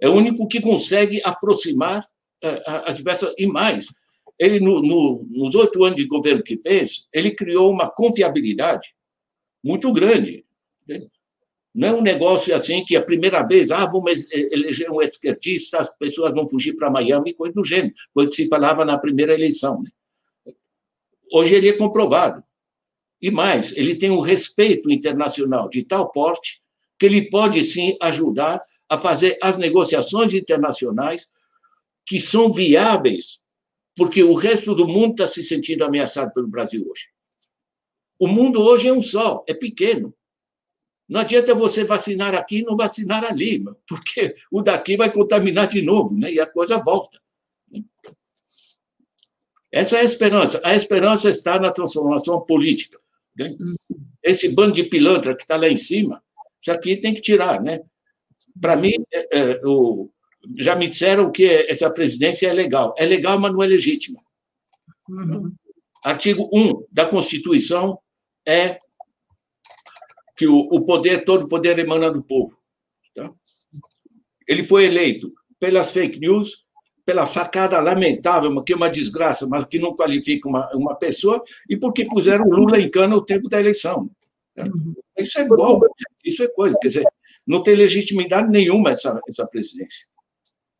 [0.01, 2.03] É o único que consegue aproximar
[2.45, 3.33] uh, as diversas.
[3.39, 3.87] E mais,
[4.39, 8.89] ele, no, no, nos oito anos de governo que fez, ele criou uma confiabilidade
[9.63, 10.45] muito grande.
[10.89, 11.01] Né?
[11.75, 15.91] Não é um negócio assim que a primeira vez, ah, vamos eleger um esquerdista, as
[15.97, 19.83] pessoas vão fugir para Miami, coisa do gênero, o que se falava na primeira eleição.
[19.83, 19.91] Né?
[21.33, 22.45] Hoje ele é comprovado.
[23.21, 26.61] E mais, ele tem um respeito internacional de tal porte
[26.99, 31.31] que ele pode sim ajudar a fazer as negociações internacionais
[32.05, 33.41] que são viáveis,
[33.97, 37.07] porque o resto do mundo está se sentindo ameaçado pelo Brasil hoje.
[38.19, 40.15] O mundo hoje é um só, é pequeno.
[41.09, 45.83] Não adianta você vacinar aqui e não vacinar ali, porque o daqui vai contaminar de
[45.83, 46.33] novo, né?
[46.33, 47.21] e a coisa volta.
[49.71, 50.61] Essa é a esperança.
[50.65, 52.99] A esperança está na transformação política.
[53.35, 53.57] Né?
[54.23, 56.23] Esse bando de pilantra que está lá em cima,
[56.61, 57.61] isso aqui tem que tirar.
[57.63, 57.81] Né?
[58.61, 60.11] Para mim, é, é, o,
[60.59, 62.95] já me disseram que essa presidência é legal.
[62.99, 64.21] É legal, mas não é legítima.
[65.09, 65.53] Uhum.
[66.05, 67.99] Artigo 1 da Constituição
[68.47, 68.79] é
[70.43, 72.59] que o, o poder, todo poder emana do povo.
[73.15, 73.31] Tá?
[74.49, 76.65] Ele foi eleito pelas fake news,
[77.05, 81.77] pela facada lamentável, que é uma desgraça, mas que não qualifica uma, uma pessoa, e
[81.77, 84.11] porque puseram Lula em cana o tempo da eleição.
[84.53, 84.65] Tá?
[85.17, 85.87] Isso é golpe,
[86.25, 86.77] isso é coisa.
[86.83, 87.07] Quer dizer,
[87.47, 90.05] não tem legitimidade nenhuma essa, essa presidência.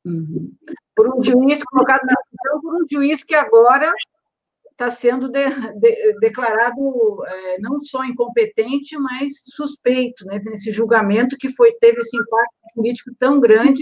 [0.05, 0.53] Uhum.
[0.97, 3.93] Por um juiz colocado na prisão, por um juiz que agora
[4.73, 5.45] está sendo de,
[5.79, 12.17] de, declarado é, não só incompetente, mas suspeito, né, nesse julgamento que foi teve esse
[12.17, 13.81] impacto político tão grande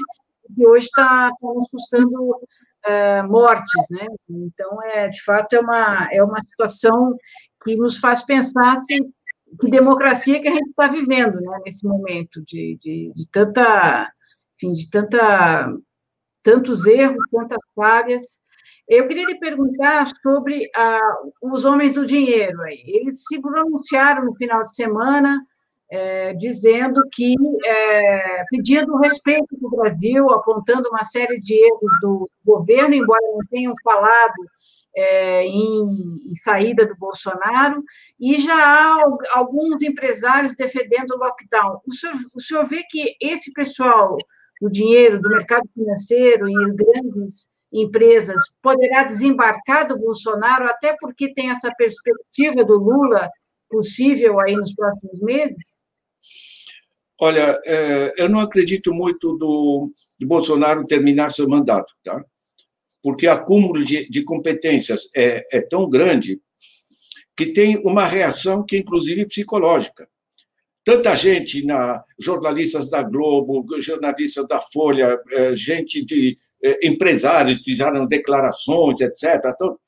[0.55, 2.37] que hoje está tá nos custando
[2.85, 4.07] é, mortes, né?
[4.29, 7.17] Então é de fato é uma é uma situação
[7.65, 8.99] que nos faz pensar assim,
[9.61, 14.11] que democracia que a gente está vivendo, né, nesse momento de, de, de tanta,
[14.57, 15.73] enfim, de tanta
[16.43, 18.41] tantos erros, tantas falhas
[18.91, 22.61] eu queria lhe perguntar sobre ah, os homens do dinheiro.
[22.63, 22.83] Aí.
[22.85, 25.41] Eles se pronunciaram no final de semana
[25.89, 32.31] é, dizendo que, é, pedindo respeito para o Brasil, apontando uma série de erros do
[32.45, 34.35] governo, embora não tenham falado
[34.97, 37.83] é, em, em, saída do Bolsonaro,
[38.19, 41.81] e já há alguns empresários defendendo o lockdown.
[41.87, 44.17] O senhor, o senhor vê que esse pessoal
[44.61, 51.33] do dinheiro, do mercado financeiro e os grandes empresas poderá desembarcar do Bolsonaro, até porque
[51.33, 53.31] tem essa perspectiva do Lula
[53.69, 55.77] possível aí nos próximos meses?
[57.21, 62.25] Olha, é, eu não acredito muito do, do Bolsonaro terminar seu mandato, tá?
[63.03, 66.41] Porque o acúmulo de, de competências é, é tão grande
[67.37, 70.10] que tem uma reação que, inclusive, psicológica
[70.85, 78.07] tanta gente, na, jornalistas da Globo, jornalistas da Folha, eh, gente de eh, empresários fizeram
[78.07, 79.41] declarações, etc.
[79.47, 79.79] Então,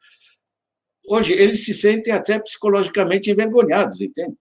[1.09, 4.37] hoje eles se sentem até psicologicamente envergonhados, entende?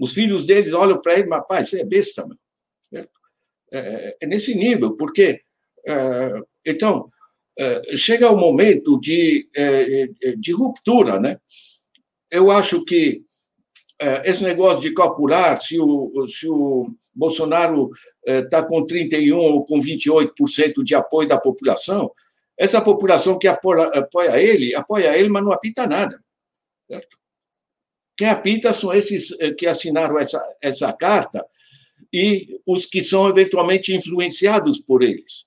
[0.00, 2.36] Os filhos deles olham para ele, mas pai, você é besta, meu.
[3.74, 5.40] É, é nesse nível, porque
[5.86, 6.32] é,
[6.66, 7.08] então
[7.58, 11.38] é, chega o momento de, é, de ruptura, né?
[12.30, 13.22] Eu acho que é,
[14.24, 17.90] esse negócio de calcular se o, se o Bolsonaro
[18.24, 22.10] está é, com 31% ou com 28% de apoio da população,
[22.58, 26.22] essa população que apoia, apoia ele, apoia ele, mas não apita nada.
[26.88, 27.16] Certo?
[28.16, 31.44] Quem apita são esses é, que assinaram essa, essa carta
[32.12, 35.46] e os que são eventualmente influenciados por eles.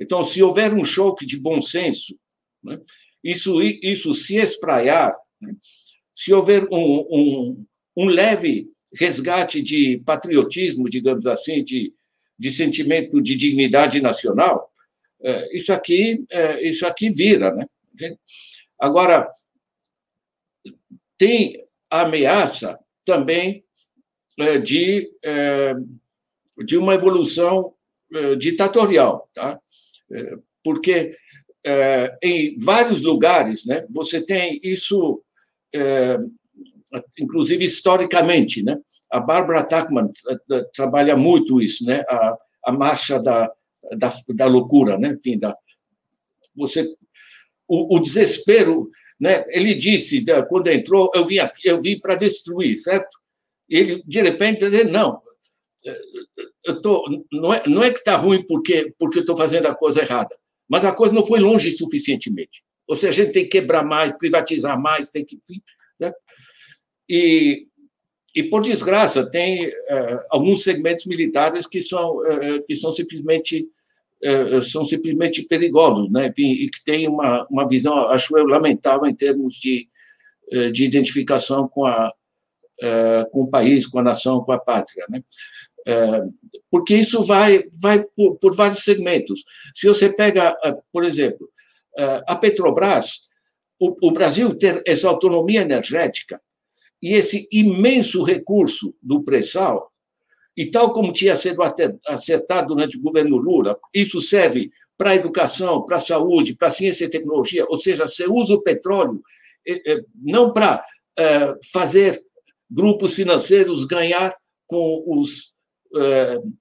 [0.00, 2.18] Então, se houver um choque de bom senso,
[2.62, 2.80] né,
[3.22, 5.54] isso, isso se espraiar, né,
[6.14, 11.92] se houver um, um, um leve resgate de patriotismo, digamos assim, de,
[12.38, 14.72] de sentimento de dignidade nacional,
[15.22, 17.66] é, isso aqui, é, isso aqui vira, né?
[18.78, 19.30] Agora
[21.16, 23.64] tem a ameaça também
[24.38, 25.10] é, de
[26.58, 27.74] de uma evolução
[28.38, 29.58] ditatorial, tá?
[30.62, 31.16] Porque
[32.22, 33.86] em vários lugares, né?
[33.90, 35.22] Você tem isso
[35.74, 36.18] é,
[37.18, 38.78] inclusive historicamente, né?
[39.10, 40.10] A Barbara Tuchman
[40.74, 42.02] trabalha muito isso, né?
[42.08, 43.50] A, a marcha da,
[43.96, 45.16] da, da loucura, né?
[45.18, 45.56] Enfim, da,
[46.54, 46.86] você
[47.68, 49.44] o, o, desespero, né?
[49.48, 53.18] Ele disse quando entrou, eu vim aqui, eu vim para destruir, certo?
[53.68, 55.20] Ele de repente dizer não,
[56.64, 60.00] eu tô, não é, não é que está ruim porque porque estou fazendo a coisa
[60.00, 60.36] errada,
[60.68, 62.62] mas a coisa não foi longe suficientemente.
[62.88, 65.36] Ou seja, a gente tem que quebrar mais, privatizar mais, tem que.
[65.36, 65.62] Enfim,
[65.98, 66.12] né?
[67.08, 67.66] E,
[68.34, 73.68] e, por desgraça, tem uh, alguns segmentos militares que são, uh, que são simplesmente
[74.70, 76.28] são simplesmente perigosos, né?
[76.28, 79.88] Enfim, e que têm uma, uma visão, acho eu, lamentável em termos de,
[80.70, 82.14] de identificação com, a,
[83.32, 85.24] com o país, com a nação, com a pátria, né?
[86.70, 89.42] porque isso vai, vai por, por vários segmentos.
[89.74, 90.56] Se você pega,
[90.92, 91.50] por exemplo,
[92.26, 93.28] a Petrobras,
[93.78, 96.40] o, o Brasil ter essa autonomia energética
[97.02, 99.90] e esse imenso recurso do pré-sal,
[100.56, 101.62] e tal como tinha sido
[102.06, 106.70] acertado durante o governo Lula, isso serve para a educação, para a saúde, para a
[106.70, 109.20] ciência e tecnologia, ou seja, você usa o petróleo
[110.14, 110.84] não para
[111.18, 112.22] eh, fazer
[112.70, 114.34] grupos financeiros ganhar
[114.66, 115.52] com os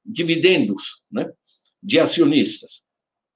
[0.06, 1.32] dividendos né,
[1.82, 2.84] de acionistas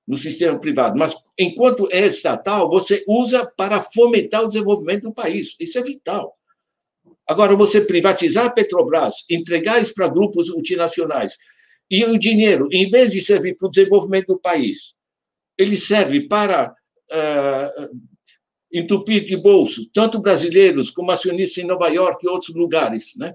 [0.07, 5.55] no sistema privado, mas enquanto é estatal, você usa para fomentar o desenvolvimento do país.
[5.59, 6.37] Isso é vital.
[7.27, 11.35] Agora, você privatizar a Petrobras, entregar isso para grupos multinacionais,
[11.89, 14.95] e o dinheiro, em vez de servir para o desenvolvimento do país,
[15.57, 16.71] ele serve para
[17.11, 17.99] uh,
[18.71, 23.33] entupir de bolso tanto brasileiros como acionistas em Nova York e outros lugares, né?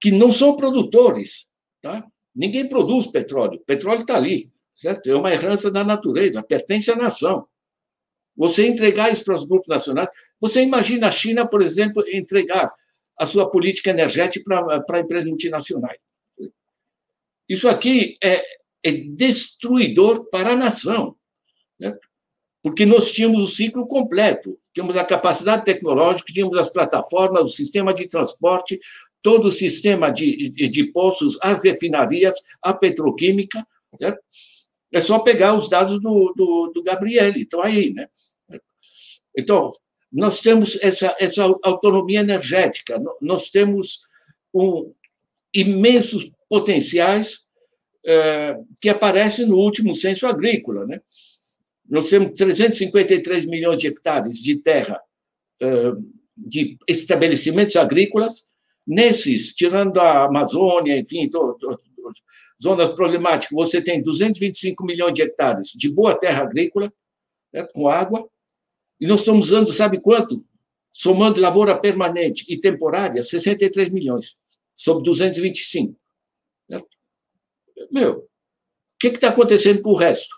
[0.00, 1.48] que não são produtores.
[1.82, 2.06] Tá?
[2.34, 3.60] Ninguém produz petróleo.
[3.66, 4.50] Petróleo está ali.
[4.78, 5.10] Certo?
[5.10, 7.46] É uma herança da natureza, pertence à nação.
[8.36, 10.08] Você entregar isso para os grupos nacionais.
[10.40, 12.72] Você imagina a China, por exemplo, entregar
[13.18, 15.98] a sua política energética para, para empresas multinacionais.
[17.48, 18.44] Isso aqui é,
[18.84, 21.16] é destruidor para a nação.
[21.80, 22.06] Certo?
[22.62, 24.56] Porque nós tínhamos o ciclo completo.
[24.72, 28.78] Tínhamos a capacidade tecnológica, tínhamos as plataformas, o sistema de transporte,
[29.20, 33.66] todo o sistema de, de, de poços, as refinarias, a petroquímica.
[34.00, 34.22] Certo?
[34.92, 38.08] É só pegar os dados do, do, do Gabriele, estão aí, né?
[39.36, 39.70] Então,
[40.10, 44.00] nós temos essa, essa autonomia energética, nós temos
[44.52, 44.92] um,
[45.54, 47.46] imensos potenciais
[48.04, 50.86] é, que aparecem no último censo agrícola.
[50.86, 51.00] Né?
[51.88, 55.00] Nós temos 353 milhões de hectares de terra
[55.60, 55.92] é,
[56.36, 58.46] de estabelecimentos agrícolas,
[58.86, 61.28] nesses, tirando a Amazônia, enfim,
[62.62, 66.92] zonas problemáticas, você tem 225 milhões de hectares de boa terra agrícola,
[67.52, 68.28] né, com água,
[69.00, 70.36] e nós estamos usando, sabe quanto?
[70.92, 74.36] Somando lavoura permanente e temporária, 63 milhões,
[74.74, 75.96] sobre 225.
[76.68, 76.88] Certo?
[77.92, 78.28] Meu, o
[78.98, 80.34] que está acontecendo com o resto?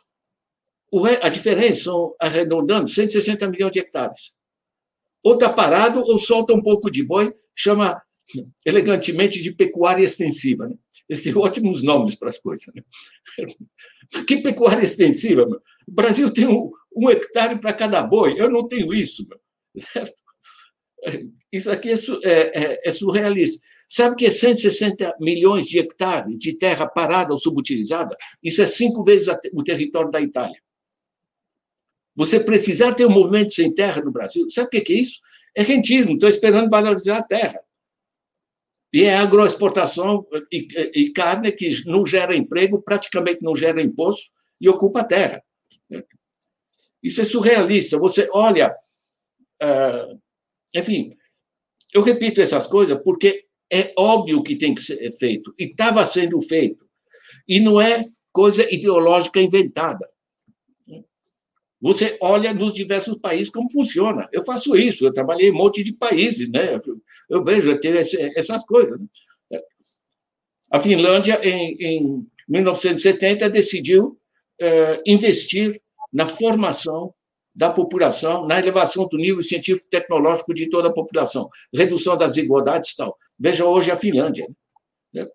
[0.90, 1.18] O re...
[1.22, 4.33] A diferença são, arredondando, 160 milhões de hectares.
[5.22, 8.02] Ou está parado, ou solta um pouco de boi, chama
[8.66, 10.68] elegantemente de pecuária extensiva.
[10.68, 10.74] Né?
[11.11, 12.66] Esses ótimos nomes para as coisas.
[12.75, 12.83] Né?
[14.27, 15.44] Que pecuária extensiva?
[15.44, 15.61] Meu?
[15.87, 18.35] O Brasil tem um, um hectare para cada boi.
[18.38, 19.27] Eu não tenho isso.
[19.29, 19.40] Meu.
[21.53, 23.61] Isso aqui é, é, é, é, surrealista.
[23.88, 28.16] Sabe que é 160 milhões de hectares de terra parada ou subutilizada?
[28.42, 30.61] Isso é cinco vezes o território da Itália.
[32.14, 35.20] Você precisar ter um movimento sem terra no Brasil, sabe o que é isso?
[35.57, 37.61] É rentismo, estou esperando valorizar a terra.
[38.92, 44.68] E é agroexportação e, e, carne que não gera emprego, praticamente não gera imposto e
[44.68, 45.42] ocupa a terra.
[47.03, 47.98] Isso é surrealista.
[47.98, 48.74] Você olha.
[49.62, 50.20] Uh,
[50.74, 51.14] enfim,
[51.92, 56.40] eu repito essas coisas porque é óbvio que tem que ser feito, e estava sendo
[56.40, 56.85] feito.
[57.46, 60.09] E não é coisa ideológica inventada.
[61.81, 64.29] Você olha nos diversos países como funciona.
[64.33, 66.79] Eu faço isso, eu trabalhei em um monte de países, né?
[67.29, 67.71] Eu vejo
[68.37, 69.01] essas coisas.
[69.51, 69.61] Né?
[70.71, 74.19] A Finlândia, em, em 1970, decidiu
[74.61, 75.81] eh, investir
[76.12, 77.14] na formação
[77.55, 82.97] da população, na elevação do nível científico-tecnológico de toda a população, redução das desigualdades e
[82.97, 83.16] tal.
[83.38, 84.47] Veja hoje a Finlândia.
[85.12, 85.27] Né?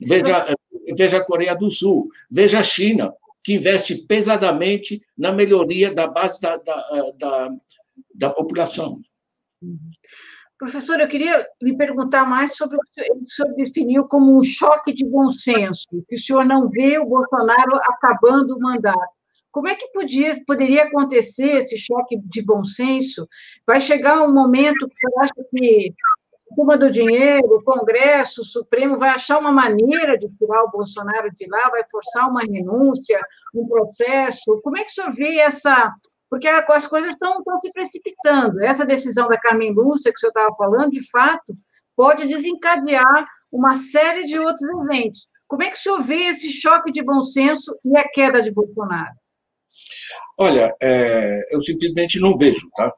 [0.00, 0.54] Veja,
[0.96, 3.12] veja a Coreia do Sul, veja a China,
[3.44, 7.50] que investe pesadamente na melhoria da base da, da, da,
[8.14, 8.96] da população.
[10.58, 14.94] Professor, eu queria lhe perguntar mais sobre o que o senhor definiu como um choque
[14.94, 19.12] de bom senso, que o senhor não vê o Bolsonaro acabando o mandato.
[19.52, 23.28] Como é que podia, poderia acontecer esse choque de bom senso?
[23.66, 25.94] Vai chegar um momento que você acha que
[26.54, 31.30] Cuba do dinheiro, o Congresso, o Supremo vai achar uma maneira de tirar o Bolsonaro
[31.34, 33.20] de lá, vai forçar uma renúncia,
[33.54, 34.60] um processo.
[34.62, 35.92] Como é que o senhor vê essa.
[36.30, 38.62] Porque as coisas estão, estão se precipitando.
[38.62, 41.54] Essa decisão da Carmen Lúcia, que o senhor estava falando, de fato,
[41.96, 45.28] pode desencadear uma série de outros eventos.
[45.46, 48.50] Como é que o senhor vê esse choque de bom senso e a queda de
[48.50, 49.14] Bolsonaro?
[50.38, 52.92] Olha, é, eu simplesmente não vejo, tá?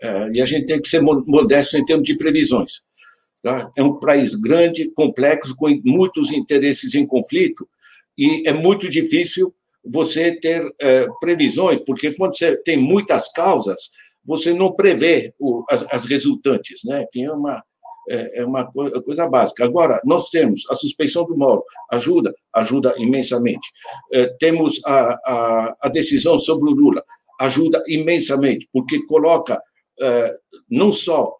[0.00, 2.86] É, e a gente tem que ser modesto em termos de previsões.
[3.48, 3.72] Tá?
[3.74, 7.66] É um país grande, complexo, com muitos interesses em conflito,
[8.16, 13.90] e é muito difícil você ter é, previsões, porque quando você tem muitas causas,
[14.22, 17.06] você não prevê o, as, as, resultantes, né?
[17.08, 17.62] Enfim, é uma,
[18.10, 19.64] é, é uma coisa básica.
[19.64, 23.66] Agora, nós temos a suspeição do Moro, ajuda, ajuda imensamente.
[24.12, 27.02] É, temos a, a, a, decisão sobre o Lula,
[27.40, 29.58] ajuda imensamente, porque coloca
[30.02, 30.34] é,
[30.68, 31.38] não só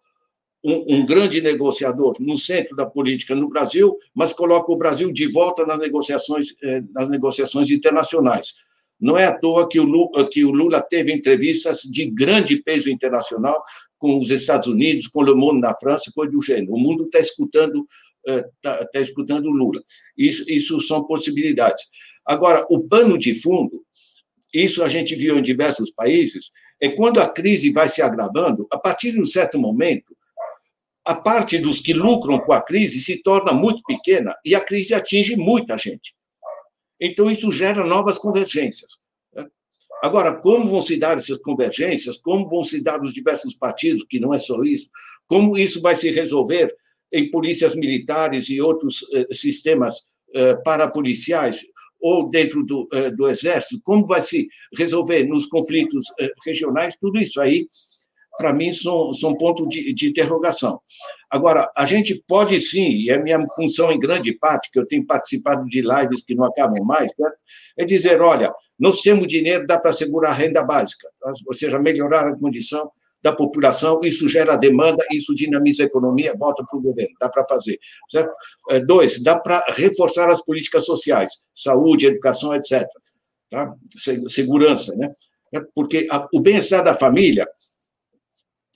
[0.63, 5.27] um, um, grande negociador no centro da política no Brasil, mas coloca o Brasil de
[5.27, 8.53] volta nas negociações, é, nas negociações internacionais.
[8.99, 12.89] Não é à toa que o, Lula, que o Lula teve entrevistas de grande peso
[12.89, 13.63] internacional
[13.97, 16.73] com os Estados Unidos, com o Monde na França, coisa do gênero.
[16.73, 17.85] O mundo está escutando
[18.25, 19.81] está tá escutando o Lula.
[20.17, 21.85] Isso, isso são possibilidades.
[22.25, 23.83] Agora, o pano de fundo,
[24.53, 26.51] isso a gente viu em diversos países,
[26.81, 30.15] é quando a crise vai se agravando, a partir de um certo momento,
[31.09, 34.93] a parte dos que lucram com a crise se torna muito pequena e a crise
[34.93, 36.13] atinge muita gente.
[37.01, 38.99] Então, isso gera novas convergências.
[39.33, 39.47] Né?
[40.03, 42.15] Agora, como vão se dar essas convergências?
[42.15, 44.87] Como vão se dar os diversos partidos, que não é só isso?
[45.25, 46.71] Como isso vai se resolver
[47.11, 50.05] em polícias militares e outros eh, sistemas
[50.35, 51.61] eh, parapoliciais
[51.99, 53.81] ou dentro do, eh, do Exército?
[53.83, 54.47] Como vai se
[54.77, 56.05] resolver nos conflitos
[56.45, 56.95] regionais?
[57.01, 57.67] Tudo isso aí
[58.39, 60.79] para mim, são, são ponto de, de interrogação.
[61.29, 65.05] Agora, a gente pode sim, e é minha função em grande parte, que eu tenho
[65.05, 67.37] participado de lives que não acabam mais, certo?
[67.77, 71.33] é dizer: olha, nós temos dinheiro, dá para segurar a renda básica, tá?
[71.45, 72.89] ou seja, melhorar a condição
[73.21, 77.45] da população, isso gera demanda, isso dinamiza a economia, volta para o governo, dá para
[77.45, 77.77] fazer.
[78.09, 78.31] Certo?
[78.69, 82.87] É, dois, dá para reforçar as políticas sociais, saúde, educação, etc.
[83.49, 83.73] Tá?
[84.29, 85.13] Segurança, né?
[85.53, 87.45] É, porque o bem-estar da família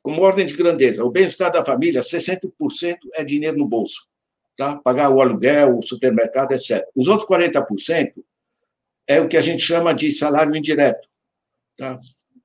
[0.04, 2.52] como ordem de grandeza, o bem-estar da família, 60%
[3.14, 4.06] é dinheiro no bolso,
[4.58, 4.76] tá?
[4.76, 6.86] Pagar o aluguel, o supermercado, etc.
[6.94, 8.14] Os outros 40%
[9.08, 11.08] é o que a gente chama de salário indireto,
[11.78, 11.98] tá?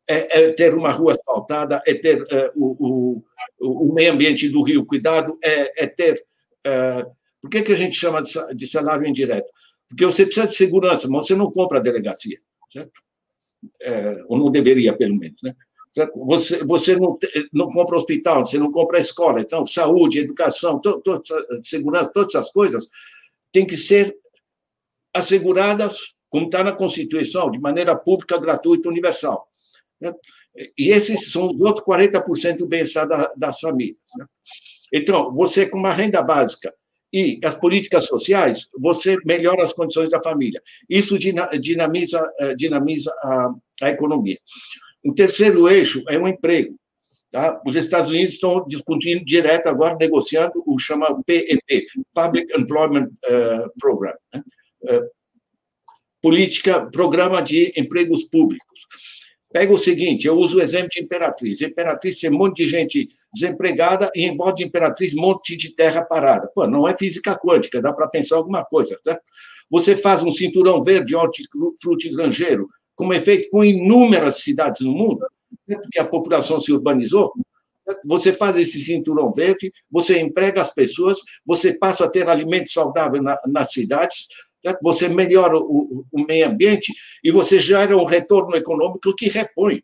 [0.09, 3.23] É, é ter uma rua asfaltada, é ter é, o,
[3.61, 6.25] o, o, meio ambiente do rio cuidado, é, é ter.
[6.65, 7.05] É,
[7.43, 8.23] por que, que a gente chama
[8.55, 9.51] de salário indireto?
[9.89, 12.41] Porque você precisa de segurança, mas você não compra a delegacia,
[12.73, 12.93] certo?
[13.83, 15.55] É, ou não deveria, pelo menos, né?
[16.27, 17.19] Você, você não,
[17.53, 19.41] não compra hospital, você não compra escola.
[19.41, 21.23] Então, saúde, educação, to, to,
[21.63, 22.89] segurança, todas essas coisas
[23.53, 24.17] têm que ser
[25.15, 29.49] asseguradas, como está na Constituição, de maneira pública, gratuita, universal.
[30.01, 30.13] Né?
[30.77, 33.99] E esses são os outros 40% do bem-estar das famílias.
[34.17, 34.27] Né?
[34.93, 36.73] Então, você com uma renda básica
[37.13, 40.63] e as políticas sociais, você melhora as condições da família.
[40.89, 44.39] Isso dinamiza, eh, dinamiza a, a economia.
[45.09, 46.77] O terceiro eixo é o emprego.
[47.33, 47.61] Tá?
[47.67, 54.13] Os Estados Unidos estão discutindo direto agora, negociando o chama PEP, Public Employment uh, Program,
[54.35, 54.43] né?
[54.83, 55.11] uh,
[56.21, 58.87] política, programa de empregos públicos.
[59.51, 61.63] Pega o seguinte, eu uso o exemplo de Imperatriz.
[61.63, 65.75] Imperatriz tem um monte de gente desempregada e em volta de Imperatriz um monte de
[65.75, 66.51] terra parada.
[66.55, 69.23] Pô, não é física quântica, dá para pensar alguma coisa, certo?
[69.71, 75.25] Você faz um cinturão verde hortifruti grangeiro, como é feito com inúmeras cidades no mundo,
[75.65, 77.33] porque a população se urbanizou.
[78.05, 83.23] Você faz esse cinturão verde, você emprega as pessoas, você passa a ter alimento saudável
[83.23, 84.27] na, nas cidades,
[84.83, 86.93] você melhora o, o meio ambiente
[87.23, 89.81] e você gera um retorno econômico que repõe.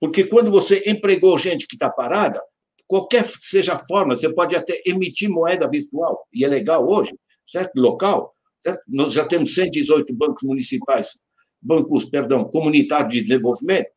[0.00, 2.42] Porque quando você empregou gente que está parada,
[2.88, 7.14] qualquer seja a forma, você pode até emitir moeda virtual, e é legal hoje,
[7.46, 7.70] certo?
[7.76, 8.34] Local.
[8.66, 8.82] Certo?
[8.88, 11.12] Nós já temos 118 bancos municipais
[11.60, 13.90] bancos, perdão, comunitários de desenvolvimento,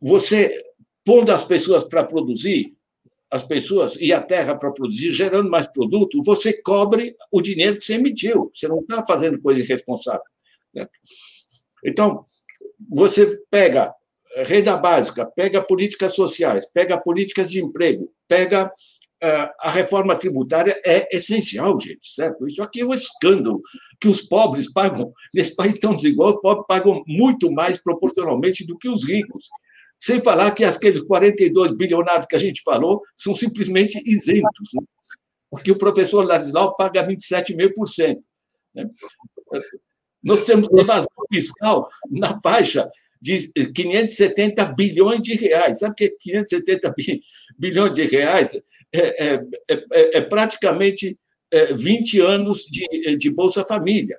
[0.00, 0.62] você
[1.04, 2.74] pondo as pessoas para produzir,
[3.30, 7.84] as pessoas e a terra para produzir, gerando mais produto, você cobre o dinheiro que
[7.84, 8.50] você emitiu.
[8.54, 10.22] Você não está fazendo coisa irresponsável.
[10.72, 10.88] Né?
[11.84, 12.24] Então,
[12.88, 13.92] você pega
[14.44, 18.72] renda básica, pega políticas sociais, pega políticas de emprego, pega
[19.60, 22.46] a reforma tributária é essencial, gente, certo?
[22.46, 23.60] Isso aqui é um escândalo,
[24.00, 28.76] que os pobres pagam, nesse país tão desigual, os pobres pagam muito mais proporcionalmente do
[28.76, 29.48] que os ricos.
[29.98, 34.82] Sem falar que aqueles 42 bilionários que a gente falou são simplesmente isentos, né?
[35.50, 38.18] porque o professor Ladislau paga 27,5%.
[38.74, 38.90] Né?
[40.22, 42.90] Nós temos evasão fiscal na faixa
[43.24, 45.78] de 570 bilhões de reais.
[45.78, 46.94] Sabe que é 570
[47.58, 48.54] bilhões de reais?
[48.92, 49.34] É, é,
[49.70, 51.18] é, é praticamente
[51.74, 54.18] 20 é, anos de, de Bolsa Família.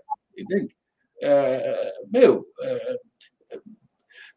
[1.22, 2.48] É, meu,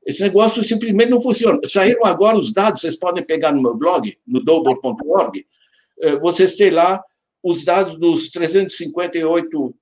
[0.05, 1.59] Esse negócio simplesmente não funciona.
[1.65, 5.47] Saíram agora os dados, vocês podem pegar no meu blog, no double.org,
[6.03, 7.03] eh, vocês têm lá
[7.43, 9.75] os dados dos 358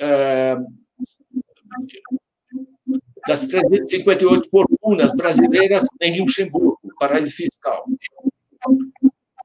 [0.00, 0.56] eh,
[3.28, 7.84] das 358 fortunas brasileiras em Luxemburgo, paraíso fiscal.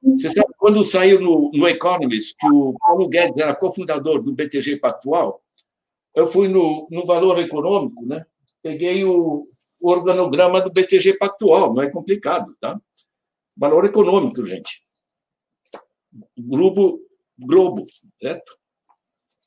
[0.02, 4.76] Você sabe, quando saiu no, no Economist que o Paulo Guedes era cofundador do BTG
[4.76, 5.42] Pactual,
[6.14, 8.24] eu fui no, no Valor Econômico, né?
[8.62, 9.42] peguei o,
[9.82, 12.80] organograma do BTG Pactual, não é complicado, tá?
[13.56, 14.82] Valor Econômico, gente.
[16.38, 17.00] Grupo
[17.38, 17.86] Globo,
[18.20, 18.58] certo?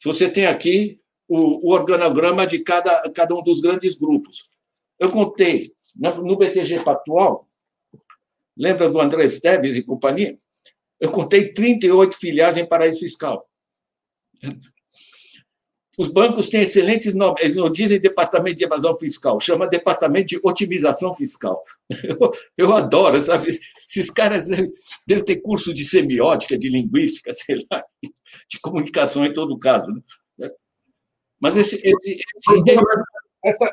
[0.04, 4.50] Você tem aqui o, o organograma de cada, cada um dos grandes grupos.
[5.00, 5.64] Eu contei
[5.96, 7.48] no BTG Pactual,
[8.56, 10.38] lembra do André Esteves e companhia?
[11.00, 13.48] Eu contei 38 filiais em paraíso fiscal.
[15.98, 20.40] Os bancos têm excelentes nomes, eles não dizem departamento de evasão fiscal, chama departamento de
[20.44, 21.64] otimização fiscal.
[22.04, 22.18] Eu,
[22.56, 23.58] eu adoro, sabe?
[23.90, 24.48] Esses caras
[25.08, 27.84] devem ter curso de semiótica, de linguística, sei lá,
[28.48, 29.88] de comunicação em todo caso.
[29.92, 30.02] Né?
[31.40, 31.76] Mas esse.
[31.76, 32.22] esse,
[32.68, 32.84] esse...
[33.46, 33.72] Essa,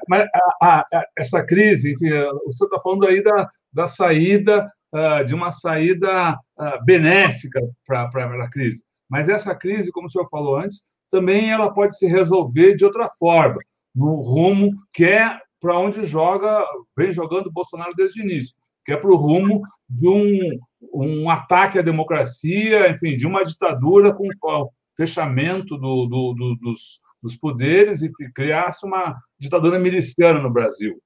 [0.62, 5.34] a, a, essa crise, enfim, o senhor está falando aí da, da saída, uh, de
[5.34, 8.84] uma saída uh, benéfica para a crise.
[9.08, 13.08] Mas essa crise, como o senhor falou antes, também ela pode se resolver de outra
[13.08, 13.58] forma,
[13.94, 16.62] no rumo que é para onde joga,
[16.96, 18.54] vem jogando o Bolsonaro desde o início,
[18.84, 20.58] que é para o rumo de um,
[20.92, 27.00] um ataque à democracia, enfim, de uma ditadura com o fechamento do, do, do, dos,
[27.24, 31.02] dos poderes e criasse uma ditadura miliciana no Brasil.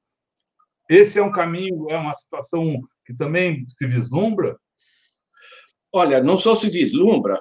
[0.90, 4.58] Esse é um caminho, é uma situação que também se vislumbra?
[5.92, 7.40] Olha, não só se vislumbra,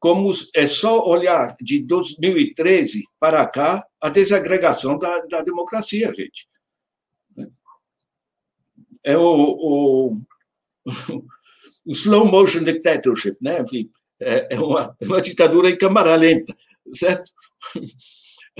[0.00, 6.48] como é só olhar de 2013 para cá a desagregação da, da democracia, gente.
[9.04, 10.20] É o, o,
[11.86, 13.64] o slow motion dictatorship, né?
[14.20, 16.56] É, é uma, é uma ditadura em câmara lenta,
[16.92, 17.30] certo?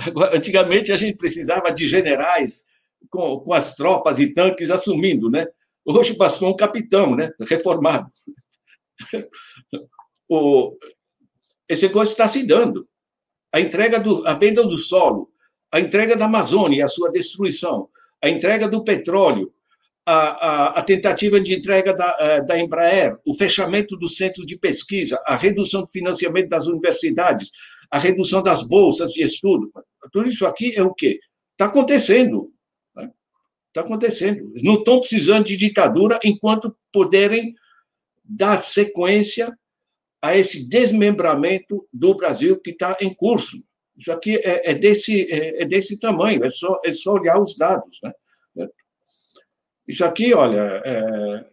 [0.01, 2.65] Agora, antigamente a gente precisava de generais
[3.09, 5.45] com, com as tropas e tanques assumindo, né?
[5.85, 7.31] Hoje bastou um capitão, né?
[7.41, 8.09] Reformado.
[10.27, 10.75] O,
[11.69, 12.87] esse negócio está se dando.
[13.53, 15.29] A entrega do, a venda do solo,
[15.71, 17.87] a entrega da Amazônia e a sua destruição,
[18.23, 19.53] a entrega do petróleo,
[20.05, 24.57] a, a, a tentativa de entrega da, eh, da Embraer, o fechamento do centro de
[24.57, 27.49] pesquisa, a redução do financiamento das universidades,
[27.89, 29.71] a redução das bolsas de estudo.
[30.11, 31.19] Tudo isso aqui é o quê?
[31.51, 32.51] Está acontecendo.
[32.95, 33.11] Está né?
[33.81, 34.53] acontecendo.
[34.61, 37.53] Não estão precisando de ditadura enquanto puderem
[38.23, 39.55] dar sequência
[40.21, 43.63] a esse desmembramento do Brasil que está em curso.
[43.97, 47.55] Isso aqui é, é desse, é, é, desse tamanho, é só, é só olhar os
[47.55, 47.99] dados.
[48.03, 48.67] Né?
[49.87, 51.45] Isso aqui, olha, é,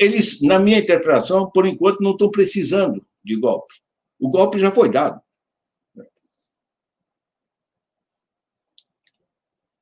[0.00, 3.74] eles, na minha interpretação, por enquanto, não estão precisando de golpe.
[4.18, 5.20] O golpe já foi dado.
[5.96, 6.02] O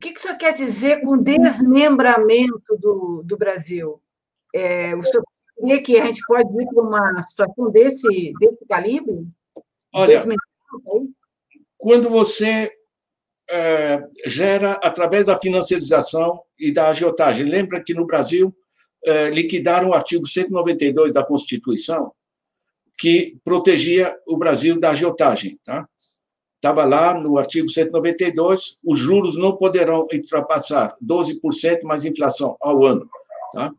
[0.00, 4.00] que, que o senhor quer dizer com desmembramento do, do Brasil?
[4.54, 5.24] É, o senhor
[5.58, 9.26] crê que a gente pode ir para uma situação desse, desse calibre?
[9.92, 10.22] Olha,
[11.78, 12.70] quando você
[13.48, 18.54] é, gera através da financiarização e da agiotagem, lembra que no Brasil
[19.04, 22.12] é, liquidaram o artigo 192 da Constituição,
[22.98, 25.58] que protegia o Brasil da agiotagem.
[25.64, 25.86] Tá?
[26.56, 33.08] Estava lá no artigo 192, os juros não poderão ultrapassar 12% mais inflação ao ano.
[33.52, 33.70] Tá?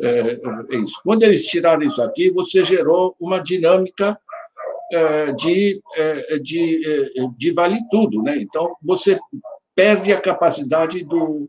[0.00, 1.00] É, é isso.
[1.04, 4.18] Quando eles tiraram isso aqui, você gerou uma dinâmica
[4.92, 8.22] é, de, é, de, é, de vale tudo.
[8.22, 8.38] Né?
[8.38, 9.18] Então, você
[9.74, 11.48] perde a capacidade do,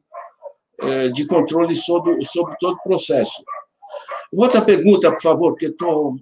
[0.82, 3.44] é, de controle sobre, sobre todo o processo.
[4.36, 6.16] Outra pergunta, por favor, que estou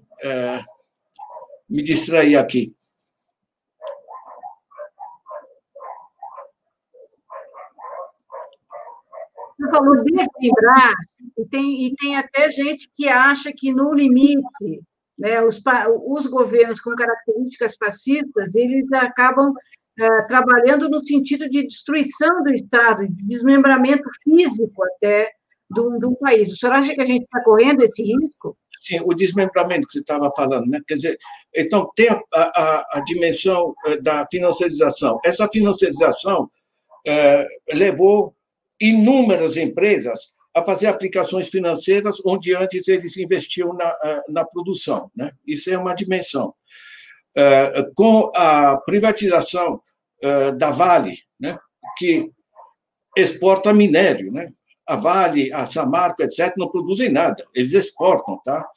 [1.72, 2.76] me distrair aqui.
[9.58, 10.94] Você falou desequilibrar,
[11.38, 14.82] e tem, e tem até gente que acha que, no limite,
[15.18, 15.62] né, os,
[16.08, 19.54] os governos com características fascistas, eles acabam
[19.98, 25.32] é, trabalhando no sentido de destruição do Estado, de desmembramento físico até
[25.70, 26.52] do, do país.
[26.52, 28.58] O senhor acha que a gente está correndo esse risco?
[28.82, 30.80] Sim, o desmembramento que você estava falando, né?
[30.88, 31.18] Quer dizer,
[31.56, 35.20] então tem a, a, a dimensão eh, da financiarização.
[35.24, 36.50] Essa financiarização
[37.08, 38.36] é, levou
[38.80, 45.12] inúmeras empresas a fazer aplicações financeiras onde antes eles investiam na, eh, na produção.
[45.16, 45.30] Né?
[45.46, 46.54] Isso é uma dimensão.
[47.96, 49.82] Com a privatização
[50.58, 51.58] da Vale, né?
[51.98, 52.30] que
[53.16, 54.52] exporta minério, né?
[54.88, 58.68] A Vale, a Samarco, etc., não produzem nada, eles exportam, tá?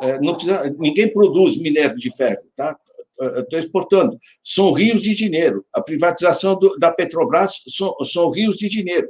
[0.00, 2.78] É, não precisa, ninguém produz minério de ferro, tá?
[3.20, 4.16] Estou exportando.
[4.44, 5.66] São rios de dinheiro.
[5.72, 9.08] A privatização do, da Petrobras são, são rios de dinheiro.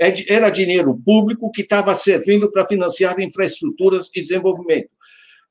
[0.00, 4.90] É era dinheiro público que estava servindo para financiar infraestruturas e desenvolvimento.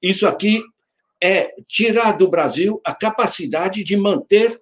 [0.02, 0.62] Isso aqui
[1.22, 4.58] é tirar do Brasil a capacidade de manter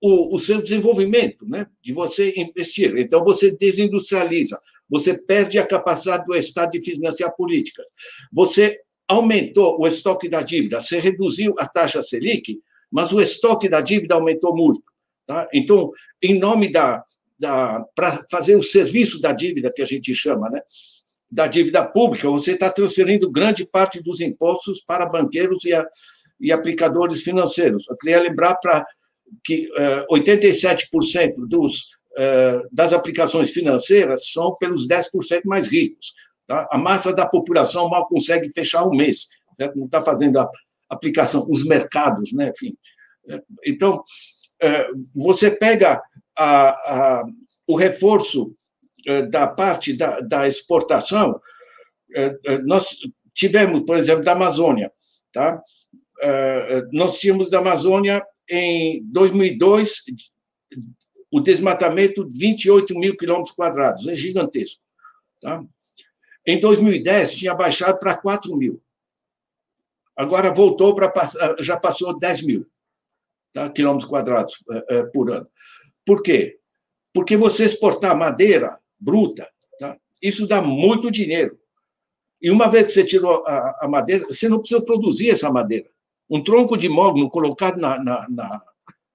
[0.00, 1.66] o, o seu desenvolvimento, né?
[1.82, 2.96] de você investir.
[2.96, 7.86] Então, você desindustrializa, você perde a capacidade do Estado de financiar políticas,
[8.32, 12.60] você aumentou o estoque da dívida, você reduziu a taxa Selic,
[12.90, 14.82] mas o estoque da dívida aumentou muito.
[15.26, 15.48] Tá?
[15.52, 15.90] Então,
[16.22, 17.04] em nome da.
[17.38, 20.60] da para fazer o serviço da dívida, que a gente chama, né?
[21.30, 25.86] da dívida pública, você está transferindo grande parte dos impostos para banqueiros e, a,
[26.40, 27.86] e aplicadores financeiros.
[27.88, 28.86] Eu queria lembrar para
[29.44, 29.68] que
[30.10, 31.97] uh, 87% dos, uh,
[32.72, 36.12] das aplicações financeiras são pelos 10% mais ricos.
[36.46, 36.66] Tá?
[36.70, 39.70] A massa da população mal consegue fechar um mês, né?
[39.76, 40.50] não está fazendo a
[40.88, 42.50] aplicação, os mercados, né?
[42.50, 42.76] enfim.
[43.64, 46.02] Então, uh, você pega
[46.36, 47.24] a, a,
[47.68, 48.56] o reforço
[49.06, 51.40] eh, da parte da, da exportação,
[52.14, 52.96] eh, eh, nós
[53.34, 54.92] tivemos, por exemplo, da Amazônia,
[55.32, 55.62] tá?
[56.92, 60.02] Nós tínhamos da Amazônia em 2002
[61.30, 64.82] o desmatamento de 28 mil quilômetros quadrados, é gigantesco.
[65.40, 65.62] Tá?
[66.46, 68.82] Em 2010 tinha baixado para 4 mil.
[70.16, 71.12] Agora voltou para
[71.60, 72.66] já passou 10 mil
[73.52, 73.68] tá?
[73.68, 74.64] quilômetros quadrados
[75.12, 75.48] por ano.
[76.04, 76.58] Por quê?
[77.12, 79.48] Porque você exportar madeira bruta.
[79.78, 79.96] Tá?
[80.22, 81.58] Isso dá muito dinheiro.
[82.40, 85.86] E uma vez que você tirou a, a, madeira, você não precisa produzir essa madeira.
[86.30, 88.62] Um tronco de mogno colocado na, na, na,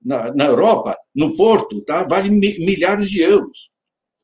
[0.03, 2.05] na, na Europa, no porto, tá?
[2.07, 3.71] vale milhares de euros.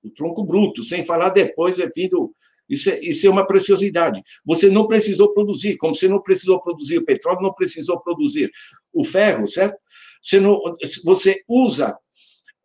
[0.03, 2.33] O tronco bruto, sem falar depois, enfim, do,
[2.69, 4.21] isso é, isso é uma preciosidade.
[4.45, 8.49] Você não precisou produzir, como você não precisou produzir o petróleo, não precisou produzir
[8.93, 9.77] o ferro, certo?
[10.21, 10.59] Você, não,
[11.03, 11.97] você usa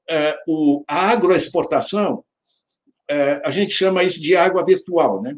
[0.09, 2.25] é, o, a agroexportação
[3.09, 5.37] é, a gente chama isso de água virtual, né?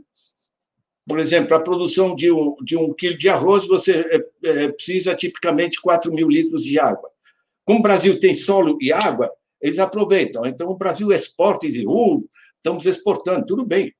[1.06, 5.14] Por exemplo, a produção de um, de um quilo de arroz, você é, é, precisa
[5.14, 7.08] tipicamente 4 mil litros de água.
[7.66, 9.28] Como o Brasil tem solo e água,
[9.60, 10.46] eles aproveitam.
[10.46, 12.24] Então, o Brasil exporta e diz, uh,
[12.56, 13.92] estamos exportando, tudo bem.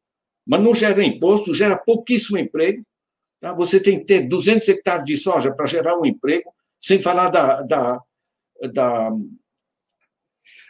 [0.46, 2.82] Mas não gera imposto, gera pouquíssimo emprego.
[3.40, 3.52] Tá?
[3.54, 6.50] Você tem que ter 200 hectares de soja para gerar um emprego,
[6.80, 8.00] sem falar da, da,
[8.72, 9.10] da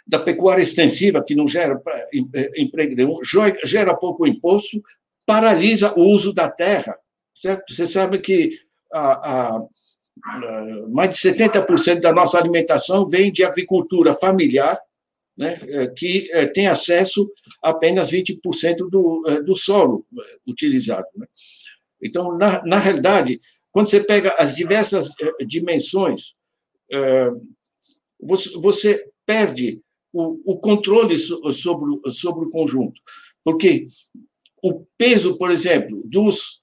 [0.06, 1.82] da pecuária extensiva, que não gera
[2.34, 3.18] eh, emprego nenhum,
[3.64, 4.80] gera pouco imposto,
[5.26, 6.96] paralisa o uso da terra.
[7.34, 7.74] Certo?
[7.74, 8.50] Você sabe que
[8.92, 9.66] a, a
[10.88, 14.78] mais de 70% da nossa alimentação vem de agricultura familiar,
[15.36, 17.30] né, eh, que eh, tem acesso
[17.62, 20.06] a apenas 20% do, do solo
[20.46, 21.06] utilizado.
[21.14, 21.26] Né?
[22.02, 23.38] Então, na, na realidade,
[23.70, 25.10] quando você pega as diversas
[25.46, 26.34] dimensões,
[28.18, 29.80] você, perde
[30.12, 33.00] o controle sobre, sobre o conjunto.
[33.44, 33.86] Porque
[34.62, 36.55] o peso, por exemplo, dos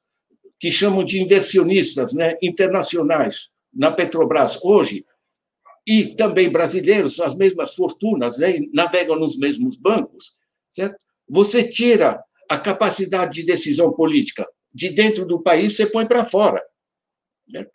[0.64, 5.06] que chamam de inversionistas né, internacionais na Petrobras hoje,
[5.86, 10.38] e também brasileiros, as mesmas fortunas, né, navegam nos mesmos bancos,
[10.72, 10.96] certo?
[11.28, 16.64] você tira a capacidade de decisão política de dentro do país, você põe para fora.
[17.52, 17.72] Certo?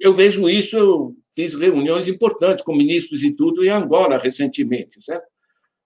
[0.00, 5.26] Eu vejo isso, eu fiz reuniões importantes com ministros e tudo em Angola recentemente, certo?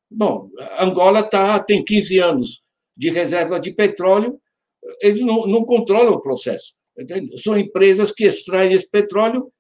[0.09, 2.65] Bom, Angola tá, tem 15 anos
[2.97, 4.41] de reserva de petróleo,
[5.01, 6.75] eles não, não controlam o processo.
[6.99, 7.41] Entende?
[7.41, 9.51] São empresas que extraem esse petróleo,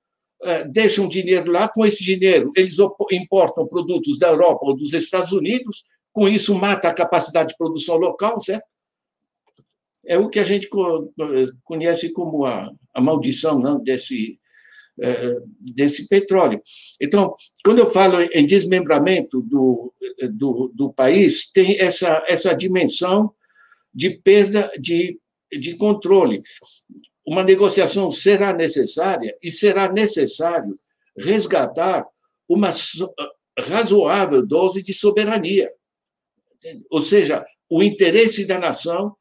[0.42, 2.76] eh, deixam dinheiro lá, com esse dinheiro eles
[3.12, 7.96] importam produtos da Europa ou dos Estados Unidos, com isso mata a capacidade de produção
[7.96, 8.64] local, certo?
[10.06, 10.68] É o que a gente
[11.62, 14.38] conhece como a, a maldição não, desse,
[15.00, 15.28] é,
[15.60, 16.60] desse petróleo.
[17.00, 19.92] Então, quando eu falo em desmembramento do,
[20.32, 23.32] do, do país, tem essa, essa dimensão
[23.92, 25.18] de perda de,
[25.50, 26.42] de controle.
[27.26, 30.78] Uma negociação será necessária e será necessário
[31.16, 32.06] resgatar
[32.48, 32.70] uma
[33.58, 35.70] razoável dose de soberania.
[36.90, 39.14] Ou seja, o interesse da nação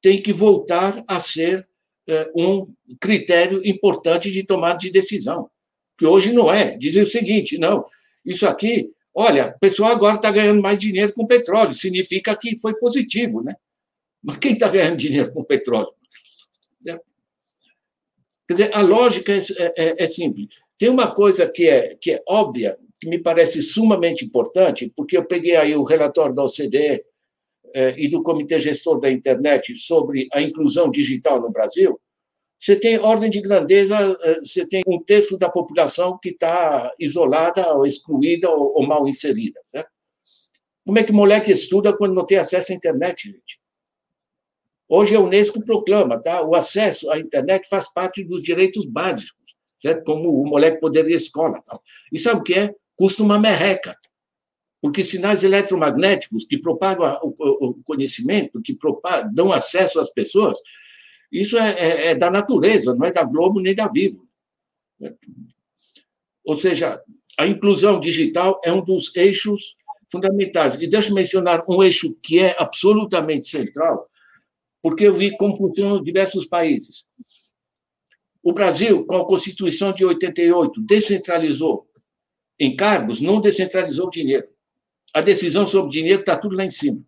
[0.00, 1.66] tem que voltar a ser
[2.08, 5.50] é, um critério importante de tomada de decisão,
[5.98, 6.76] que hoje não é.
[6.76, 7.84] Dizer o seguinte: não,
[8.24, 12.74] isso aqui, olha, o pessoal agora está ganhando mais dinheiro com petróleo, significa que foi
[12.78, 13.56] positivo, né?
[14.26, 15.92] Mas quem está ganhando dinheiro com petróleo?
[16.88, 17.00] É.
[18.48, 20.48] Quer dizer, a lógica é, é, é, é, simples.
[20.76, 25.24] Tem uma coisa que é, que é óbvia, que me parece sumamente importante, porque eu
[25.24, 27.04] peguei aí o relatório da OCDE
[27.74, 32.00] eh, e do Comitê Gestor da Internet sobre a inclusão digital no Brasil,
[32.58, 37.74] você tem ordem de grandeza, eh, você tem um terço da população que está isolada,
[37.74, 39.60] ou excluída, ou, ou mal inserida.
[39.64, 39.90] Certo?
[40.84, 43.65] Como é que moleque estuda quando não tem acesso à internet, gente?
[44.88, 46.42] Hoje a Unesco proclama, tá?
[46.42, 50.04] O acesso à internet faz parte dos direitos básicos, certo?
[50.04, 51.82] Como o moleque poder ir à escola, tal.
[52.12, 52.74] E sabe o que é?
[52.96, 53.96] Custa uma merreca.
[54.80, 60.58] Porque sinais eletromagnéticos que propagam o conhecimento, que propagam, dão acesso às pessoas,
[61.32, 64.26] isso é, é, é, da natureza, não é da Globo nem da Vivo.
[66.44, 67.02] Ou seja,
[67.38, 69.76] a inclusão digital é um dos eixos
[70.10, 70.76] fundamentais.
[70.76, 74.08] E deixa eu mencionar um eixo que é absolutamente central,
[74.82, 77.06] porque eu vi como funcionam diversos países.
[78.42, 81.88] O Brasil, com a Constituição de 88, descentralizou
[82.58, 84.48] encargos, não descentralizou o dinheiro.
[85.12, 87.02] A decisão sobre dinheiro está tudo lá em cima.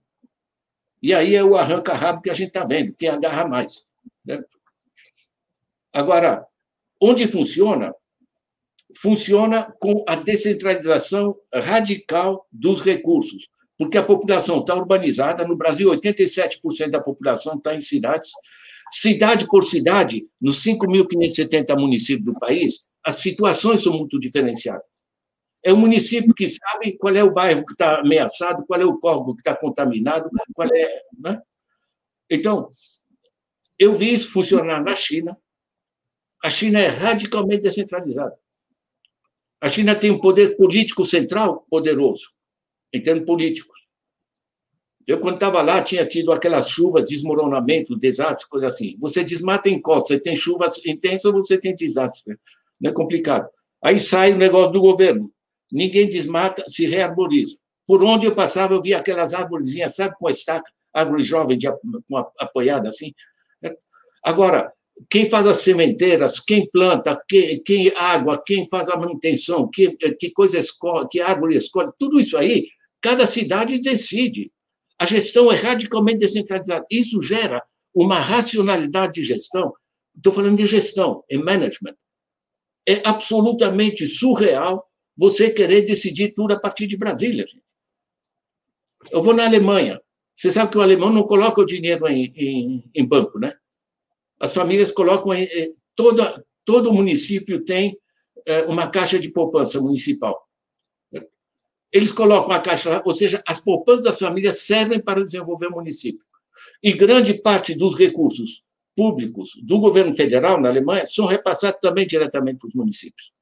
[1.02, 3.86] E aí é o arranca-rabo que a gente está vendo, quem agarra mais.
[4.26, 4.58] Certo?
[5.92, 6.46] Agora,
[7.00, 7.94] onde funciona?
[8.96, 13.48] Funciona com a descentralização radical dos recursos,
[13.78, 15.46] porque a população está urbanizada.
[15.46, 18.32] No Brasil, 87% da população está em cidades.
[18.90, 24.84] Cidade por cidade, nos 5.570 municípios do país, as situações são muito diferenciadas.
[25.62, 28.98] É o município que sabe qual é o bairro que está ameaçado, qual é o
[28.98, 31.02] córrego que está contaminado, qual é.
[31.18, 31.40] Né?
[32.30, 32.70] Então,
[33.78, 35.36] eu vi isso funcionar na China.
[36.42, 38.36] A China é radicalmente descentralizada.
[39.60, 42.30] A China tem um poder político central poderoso,
[42.92, 43.78] em termos políticos.
[45.06, 48.94] Eu, quando estava lá, tinha tido aquelas chuvas, desmoronamentos, desastres, coisa assim.
[49.00, 52.38] Você desmata em costa, você tem chuvas intensas, você tem desastre.
[52.78, 53.48] Não é complicado.
[53.82, 55.32] Aí sai o negócio do governo.
[55.72, 57.56] Ninguém desmata, se rearboriza.
[57.86, 61.66] Por onde eu passava, eu via aquelas árvorezinhas, sabe, com a estaca, árvore jovem de,
[62.06, 63.14] com a, apoiada assim.
[64.22, 64.70] Agora,
[65.08, 70.30] quem faz as sementeiras, quem planta, quem, quem água, quem faz a manutenção, que, que
[70.30, 72.66] coisa escolhe, que árvore escolhe, tudo isso aí,
[73.00, 74.52] cada cidade decide.
[74.98, 76.84] A gestão é radicalmente descentralizada.
[76.90, 77.62] Isso gera
[77.94, 79.72] uma racionalidade de gestão.
[80.16, 81.94] Estou falando de gestão, em management.
[82.86, 84.84] É absolutamente surreal
[85.16, 87.62] você querer decidir tudo a partir de Brasília, gente.
[89.10, 90.00] Eu vou na Alemanha.
[90.36, 93.52] Você sabe que o alemão não coloca o dinheiro em, em, em banco, né?
[94.40, 95.32] As famílias colocam.
[95.96, 97.98] Toda, todo município tem
[98.46, 100.47] é, uma caixa de poupança municipal.
[101.92, 105.72] Eles colocam a caixa lá, ou seja, as poupanças das famílias servem para desenvolver o
[105.72, 106.24] município.
[106.82, 108.64] E grande parte dos recursos
[108.94, 113.32] públicos do governo federal na Alemanha são repassados também diretamente para os municípios.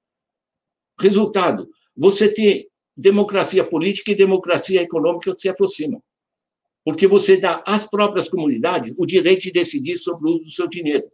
[1.01, 6.03] Resultado: você tem democracia política e democracia econômica que se aproximam
[6.87, 10.69] porque você dá às próprias comunidades o direito de decidir sobre o uso do seu
[10.69, 11.11] dinheiro.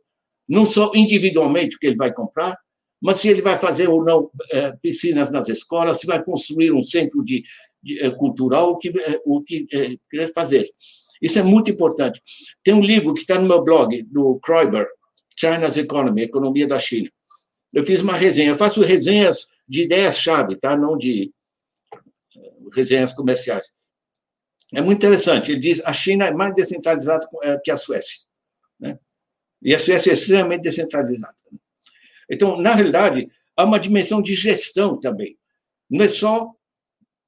[0.46, 2.58] Não só individualmente o que ele vai comprar,
[3.02, 6.82] mas se ele vai fazer ou não é, piscinas nas escolas, se vai construir um
[6.82, 7.42] centro de,
[7.82, 10.70] de é, cultural, o que, é, o que é, quer fazer.
[11.20, 12.22] Isso é muito importante.
[12.62, 14.86] Tem um livro que está no meu blog, do Kroiber,
[15.36, 17.10] China's Economy, Economia da China.
[17.72, 18.50] Eu fiz uma resenha.
[18.50, 20.76] Eu faço resenhas de ideias-chave, tá?
[20.76, 21.32] não de
[22.72, 23.72] resenhas comerciais.
[24.72, 25.50] É muito interessante.
[25.50, 28.20] Ele diz a China é mais descentralizada é, que a Suécia.
[28.78, 28.96] Né?
[29.60, 31.36] E a Suécia é extremamente descentralizada.
[32.32, 35.36] Então, na realidade, há uma dimensão de gestão também.
[35.90, 36.50] Não é só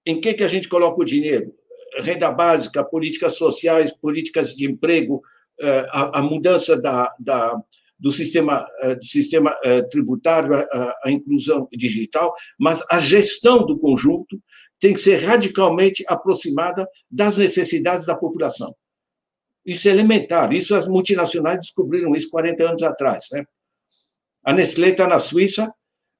[0.07, 1.55] em que, que a gente coloca o dinheiro.
[1.99, 5.23] Renda básica, políticas sociais, políticas de emprego,
[5.61, 7.55] é, a, mudança da, da,
[7.99, 9.55] do sistema, é, do sistema
[9.91, 14.41] tributário, a, a inclusão digital, mas a gestão do conjunto
[14.81, 18.75] tem que ser radicalmente aproximada das necessidades da população.
[19.65, 20.53] Isso é elementar.
[20.53, 23.27] Isso as multinacionais descobriram isso 40 anos atrás.
[23.33, 23.45] Né?
[24.45, 25.73] A Nestlé está na Suíça,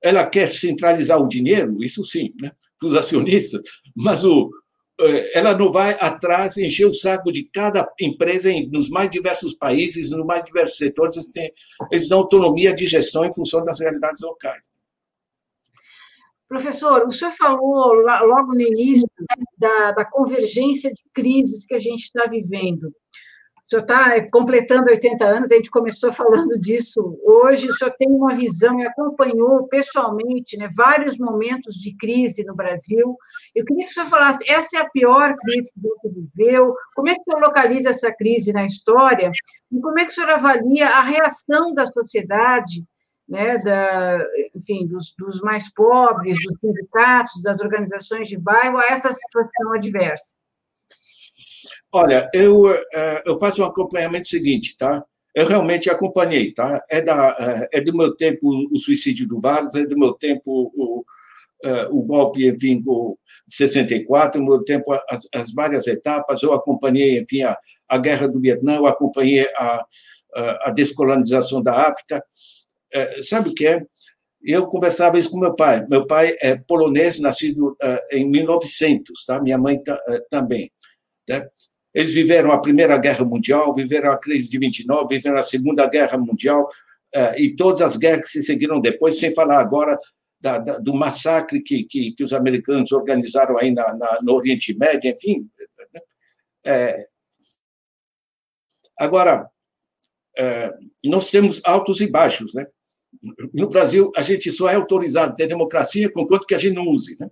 [0.03, 2.53] ela quer centralizar o dinheiro, isso sim, né?
[2.79, 3.63] para os acionistas,
[3.97, 4.51] mas o,
[5.01, 9.55] eh, ela não vai atrás encher o saco de cada empresa em, nos mais diversos
[9.55, 11.53] países, nos mais diversos setores, eles, têm,
[11.91, 14.63] eles dão autonomia de gestão em função das realidades locais.
[16.47, 19.09] Professor, o senhor falou logo no início
[19.59, 22.95] da, da convergência de crises que a gente está vivendo.
[23.67, 27.67] O senhor está completando 80 anos, a gente começou falando disso hoje.
[27.67, 33.17] O senhor tem uma visão e acompanhou pessoalmente né, vários momentos de crise no Brasil.
[33.55, 36.75] Eu queria que o senhor falasse: essa é a pior crise que você viveu?
[36.95, 39.33] Como é que o senhor localiza essa crise na história?
[39.73, 42.85] E como é que o senhor avalia a reação da sociedade
[43.27, 44.23] né, da,
[44.55, 50.35] enfim, dos, dos mais pobres, dos sindicatos, das organizações de bairro a essa situação adversa?
[51.97, 55.05] Olha, eu, eh, eu faço um acompanhamento seguinte, tá?
[55.33, 56.85] Eu realmente acompanhei, tá?
[56.91, 60.73] É, da, eh, é do meu tempo o suicídio do Vargas, é do meu tempo
[60.75, 61.05] o,
[61.65, 63.17] eh, o golpe, enfim, do
[63.49, 67.57] 64, no meu tempo as, as várias etapas, eu acompanhei, enfim, a,
[67.89, 69.87] a guerra do Vietnã, eu acompanhei a,
[70.35, 72.25] a, a descolonização da África.
[73.23, 73.83] Sabe o que é?
[74.43, 75.87] Eu conversava isso com meu pai.
[75.89, 77.77] Meu pai é polonês, nascido
[78.13, 79.41] em 1900, tá?
[79.41, 79.81] Minha mãe
[80.31, 80.71] também.
[81.29, 81.47] Né?
[81.95, 86.19] Eles viveram a Primeira Guerra Mundial, viveram a crise de 29, viveram a Segunda Guerra
[86.19, 86.69] Mundial
[87.15, 89.97] eh, e todas as guerras que se seguiram depois, sem falar agora
[90.41, 94.77] da, da, do massacre que, que, que, os americanos organizaram aí na, na, no Oriente
[94.77, 95.49] Médio, enfim.
[96.67, 97.07] É,
[98.99, 99.49] agora,
[100.37, 100.71] é,
[101.05, 102.67] nós temos altos e baixos, né?
[103.55, 106.75] No Brasil, a gente só é autorizado a ter democracia com quanto que a gente
[106.75, 107.31] não use, né?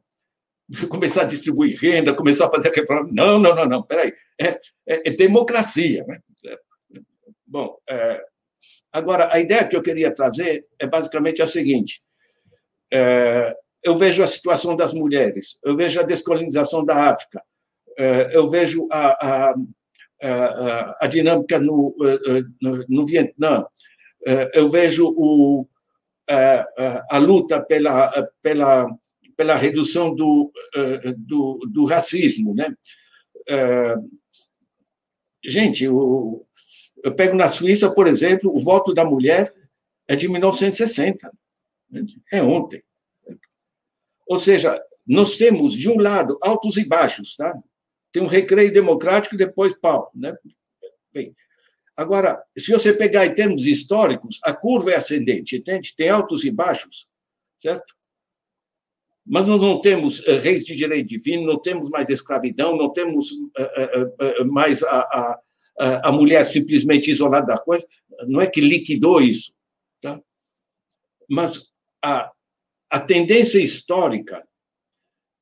[0.88, 3.08] começar a distribuir renda, começar a fazer reforma.
[3.12, 4.12] Não, não, não, não, peraí.
[4.40, 4.48] É,
[4.86, 6.04] é, é democracia.
[6.06, 6.18] Né?
[7.46, 8.20] Bom, é,
[8.92, 12.02] agora, a ideia que eu queria trazer é basicamente a seguinte.
[12.92, 13.54] É,
[13.84, 17.42] eu vejo a situação das mulheres, eu vejo a descolonização da África,
[17.98, 19.54] é, eu vejo a, a,
[20.22, 21.94] a, a dinâmica no,
[22.60, 23.64] no, no Vietnã,
[24.24, 25.66] é, eu vejo o,
[26.30, 28.86] a, a luta pela, pela
[29.36, 32.54] pela redução do, eh, do, do racismo.
[32.54, 32.74] Né?
[33.48, 33.96] Eh,
[35.44, 36.46] gente, eu,
[37.02, 39.52] eu pego na Suíça, por exemplo, o voto da mulher
[40.08, 41.32] é de 1960,
[42.32, 42.82] é ontem.
[44.26, 47.54] Ou seja, nós temos, de um lado, altos e baixos, tá?
[48.12, 50.34] Tem um recreio democrático e depois pau, né?
[51.12, 51.34] Bem,
[51.96, 55.94] agora, se você pegar em termos históricos, a curva é ascendente, entende?
[55.96, 57.06] Tem altos e baixos,
[57.58, 57.94] certo?
[59.24, 63.30] Mas nós não temos eh, reis de direito divino, não temos mais escravidão, não temos
[63.56, 65.00] eh, eh, mais a,
[65.78, 67.86] a, a mulher simplesmente isolada da coisa.
[68.26, 69.52] Não é que liquidou isso,
[70.00, 70.20] tá?
[71.30, 71.72] mas
[72.04, 72.30] a,
[72.90, 74.46] a tendência histórica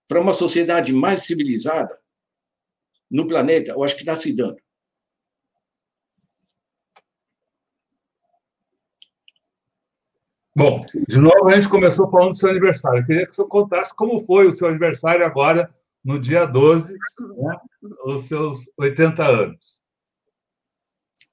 [0.07, 1.99] para uma sociedade mais civilizada
[3.11, 4.57] no planeta, eu acho que está se dando.
[10.55, 13.01] Bom, de novo a gente começou falando do seu aniversário.
[13.01, 15.73] Eu queria que o senhor contasse como foi o seu aniversário agora,
[16.05, 17.57] no dia 12, né,
[18.07, 19.81] os seus 80 anos.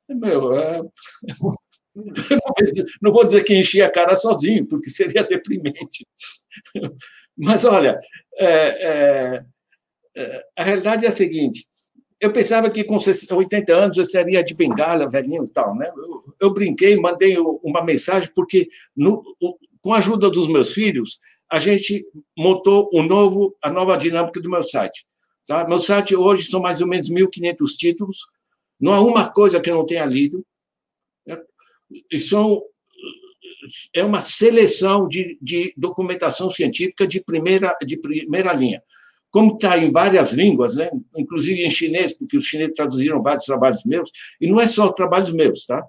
[0.09, 0.81] Meu, é...
[3.01, 6.07] não vou dizer que enchi a cara sozinho, porque seria deprimente.
[7.35, 7.99] Mas, olha,
[8.35, 9.45] é, é,
[10.15, 11.67] é a realidade é a seguinte:
[12.19, 15.91] eu pensava que com 80 anos eu seria de bengala, velhinho e tal, né?
[15.95, 19.23] Eu, eu brinquei, mandei uma mensagem, porque no,
[19.81, 22.05] com a ajuda dos meus filhos, a gente
[22.37, 25.05] montou um novo, a nova dinâmica do meu site.
[25.45, 25.67] Tá?
[25.67, 28.27] Meu site hoje são mais ou menos 1.500 títulos,
[28.79, 30.45] não há uma coisa que eu não tenha lido.
[31.25, 31.39] Né?
[32.17, 32.63] São,
[33.93, 38.81] é uma seleção de, de documentação científica de primeira, de primeira linha
[39.37, 40.89] como está em várias línguas, né?
[41.15, 44.09] inclusive em chinês, porque os chineses traduziram vários trabalhos meus,
[44.41, 45.85] e não é só trabalhos meus, tá?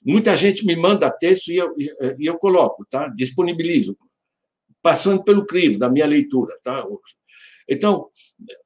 [0.00, 3.08] Muita gente me manda texto e eu, e eu coloco, tá?
[3.08, 3.98] Disponibilizo,
[4.80, 6.86] passando pelo crivo da minha leitura, tá?
[7.68, 8.10] Então,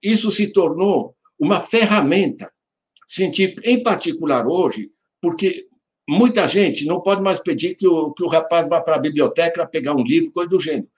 [0.02, 2.52] isso se tornou uma ferramenta
[3.08, 4.90] científica, em particular hoje,
[5.22, 5.66] porque
[6.06, 9.66] muita gente não pode mais pedir que o, que o rapaz vá para a biblioteca
[9.66, 10.88] pegar um livro, coisa do gênero.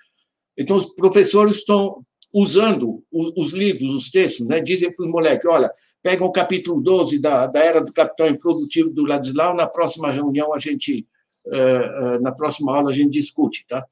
[0.59, 2.05] Então, os professores estão
[2.35, 4.61] usando os livros, os textos, né?
[4.61, 5.71] dizem para os moleques, olha,
[6.03, 10.53] pega o capítulo 12 da, da Era do Capital Improdutivo do Ladislau, na próxima reunião
[10.53, 11.07] a gente,
[11.47, 13.87] uh, uh, na próxima aula a gente discute, tá?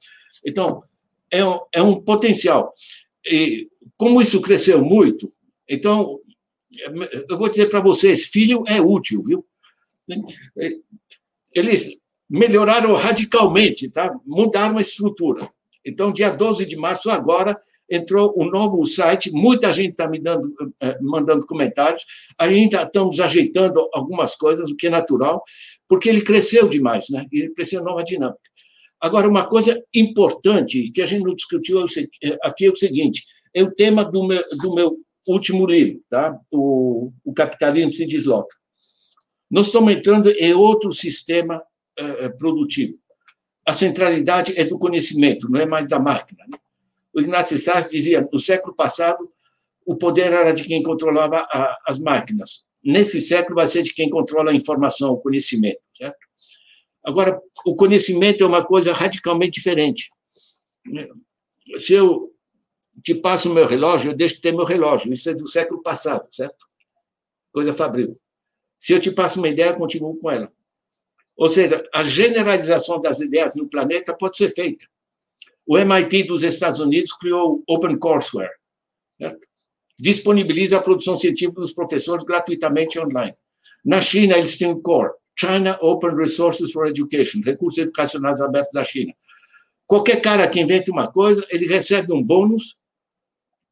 [0.45, 0.83] Então,
[1.31, 2.75] é um, é um potencial.
[3.25, 5.33] E como isso cresceu muito,
[5.69, 6.19] então,
[7.31, 9.47] eu vou dizer para vocês, filho é útil, viu?
[11.55, 11.93] Eles
[12.29, 14.13] melhoraram radicalmente, tá?
[14.27, 15.49] Mudaram a estrutura.
[15.85, 17.57] Então, dia 12 de março, agora,
[17.93, 22.03] entrou um novo site, muita gente está me dando, eh, mandando comentários,
[22.39, 25.43] ainda estamos ajeitando algumas coisas, o que é natural,
[25.87, 27.27] porque ele cresceu demais, né?
[27.31, 28.41] ele cresceu nova dinâmica.
[28.99, 33.63] Agora, uma coisa importante que a gente não discutiu é aqui é o seguinte: é
[33.63, 36.39] o tema do meu, do meu último livro, tá?
[36.51, 38.57] o, o Capitalismo se Desloca.
[39.51, 41.63] Nós estamos entrando em outro sistema
[42.39, 42.95] produtivo.
[43.67, 46.45] A centralidade é do conhecimento, não é mais da máquina.
[46.49, 46.59] Né?
[47.15, 49.31] O Ignacio Sassi dizia, no século passado,
[49.87, 52.67] o poder era de quem controlava a, as máquinas.
[52.83, 56.19] Nesse século vai ser de quem controla a informação, o conhecimento, certo?
[57.05, 60.09] Agora, o conhecimento é uma coisa radicalmente diferente.
[61.79, 62.33] Se eu
[63.03, 65.13] te passo o meu relógio, eu deixo de ter meu relógio.
[65.13, 66.67] Isso é do século passado, certo?
[67.53, 68.19] Coisa fabril.
[68.79, 70.53] Se eu te passo uma ideia, eu continuo com ela.
[71.37, 74.87] Ou seja, a generalização das ideias no planeta pode ser feita.
[75.67, 78.51] O MIT dos Estados Unidos criou Open Courseware.
[79.19, 79.47] Certo?
[79.99, 83.35] Disponibiliza a produção científica dos professores gratuitamente online.
[83.85, 88.83] Na China, eles têm o CORE, China Open Resources for Education, recursos educacionais abertos da
[88.83, 89.13] China.
[89.87, 92.77] Qualquer cara que invente uma coisa, ele recebe um bônus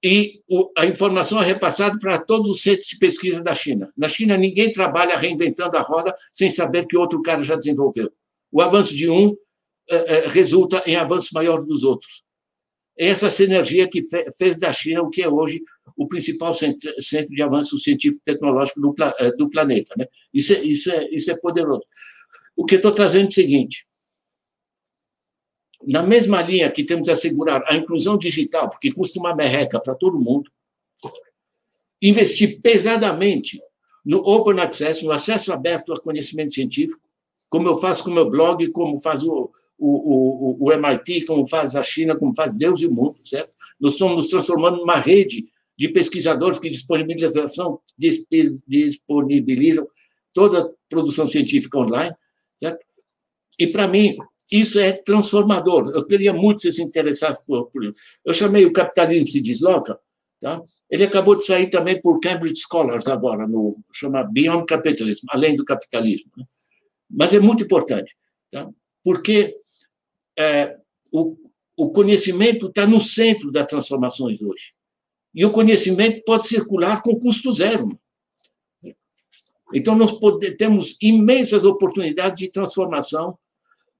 [0.02, 0.40] e
[0.76, 3.92] a informação é repassada para todos os centros de pesquisa da China.
[3.96, 8.10] Na China, ninguém trabalha reinventando a roda sem saber que outro cara já desenvolveu.
[8.50, 9.36] O avanço de um
[10.28, 12.22] resulta em avanço maior dos outros.
[12.96, 14.00] Essa sinergia que
[14.36, 15.62] fez da China o que é hoje
[15.96, 16.92] o principal centro,
[17.28, 19.94] de avanço científico e tecnológico do, é, do planeta.
[19.96, 20.06] Né?
[20.32, 21.82] Isso, é, isso, é, isso é poderoso.
[22.56, 23.86] O que estou trazendo é o seguinte:
[25.86, 29.94] na mesma linha que temos que assegurar a inclusão digital, porque custa uma merreca para
[29.94, 30.50] todo mundo,
[32.02, 33.60] investir pesadamente
[34.04, 37.00] no open access, no acesso aberto ao conhecimento científico,
[37.50, 41.46] como eu faço com o meu blog, como faz o, o, o, o MIT, como
[41.46, 43.52] faz a China, como faz Deus e o mundo, certo?
[43.78, 45.44] Nós estamos nos transformando numa rede
[45.76, 47.80] de pesquisadores que disponibilizam,
[48.68, 49.86] disponibilizam
[50.32, 52.14] toda a produção científica online,
[52.58, 52.84] certo?
[53.58, 54.16] E, para mim,
[54.52, 55.90] isso é transformador.
[55.94, 57.98] Eu queria muito que se interessasse por, por isso.
[58.24, 59.98] Eu chamei o Capitalismo se Desloca,
[60.40, 60.62] tá?
[60.90, 65.64] ele acabou de sair também por Cambridge Scholars agora, no chama Beyond Capitalism, além do
[65.64, 66.30] capitalismo.
[66.36, 66.44] Né?
[67.10, 68.16] Mas é muito importante,
[68.50, 68.68] tá?
[69.02, 69.56] porque
[70.38, 70.76] é,
[71.12, 71.36] o,
[71.76, 74.74] o conhecimento está no centro das transformações hoje.
[75.34, 77.98] E o conhecimento pode circular com custo zero.
[79.72, 80.12] Então, nós
[80.58, 83.38] temos imensas oportunidades de transformação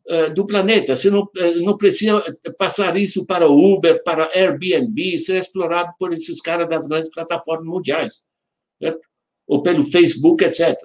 [0.09, 0.97] uh, do planeta.
[0.97, 2.21] Você não, uh, não precisa
[2.59, 8.25] passar isso para Uber, para Airbnb, ser explorado por esses caras das grandes plataformas mundiais,
[8.83, 9.09] certo?
[9.47, 10.77] ou pelo Facebook, etc.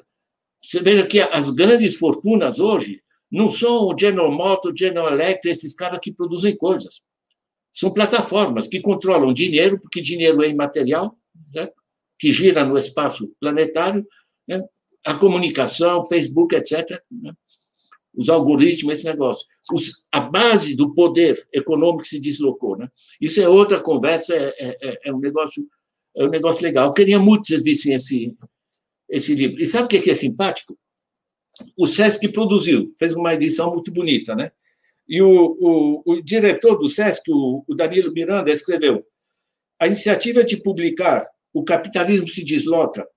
[0.65, 3.01] Você veja que as grandes fortunas hoje
[3.31, 7.01] não são o General Motors, General Electric, esses caras que produzem coisas.
[7.71, 11.15] São plataformas que controlam dinheiro, porque dinheiro é imaterial,
[11.53, 11.69] né?
[12.17, 14.07] que gira no espaço planetário,
[14.47, 14.61] né?
[15.05, 16.99] a comunicação, Facebook, etc.
[17.11, 17.31] Né?
[18.15, 19.45] Os algoritmos, esse negócio.
[19.71, 22.77] Os, a base do poder econômico se deslocou.
[22.77, 22.89] Né?
[23.21, 25.67] Isso é outra conversa, é, é, é, é um negócio
[26.17, 26.87] é um negócio legal.
[26.87, 28.33] Eu queria muito que vocês vissem esse,
[29.15, 29.61] esse livro.
[29.61, 30.77] E sabe o que é simpático?
[31.77, 34.51] o SESC produziu, fez uma edição muito bonita, né?
[35.07, 39.05] E o, o, o diretor do SESC, o, o Danilo Miranda, escreveu:
[39.79, 43.07] a iniciativa de publicar O Capitalismo se Desloca,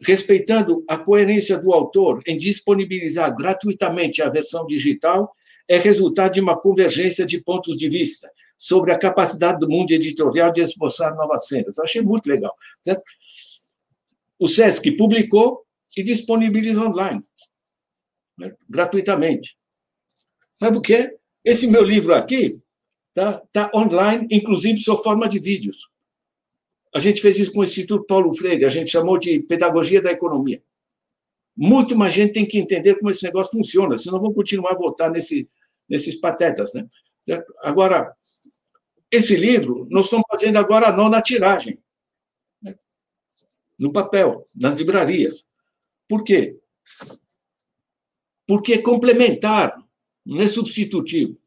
[0.00, 5.32] respeitando a coerência do autor em disponibilizar gratuitamente a versão digital,
[5.68, 10.50] é resultado de uma convergência de pontos de vista sobre a capacidade do mundo editorial
[10.52, 11.76] de esboçar novas cenas.
[11.76, 12.54] Eu achei muito legal.
[14.38, 15.64] O SESC publicou
[15.96, 17.22] e disponibiliza online
[18.38, 19.56] né, gratuitamente.
[20.54, 21.16] Sabe o quê?
[21.44, 22.60] Esse meu livro aqui
[23.08, 25.88] está tá online, inclusive sob forma de vídeos.
[26.94, 30.12] A gente fez isso com o Instituto Paulo Freire, a gente chamou de Pedagogia da
[30.12, 30.62] Economia.
[31.56, 35.10] Muito mais gente tem que entender como esse negócio funciona, senão vão continuar a votar
[35.10, 35.48] nesse,
[35.88, 36.72] nesses patetas.
[36.74, 36.86] Né?
[37.62, 38.12] Agora,
[39.10, 41.78] esse livro nós estamos fazendo agora a nona tiragem?
[43.78, 45.44] No papel, nas livrarias.
[46.08, 46.58] Por quê?
[48.46, 49.76] porque é complementar,
[50.24, 51.38] não é substitutivo.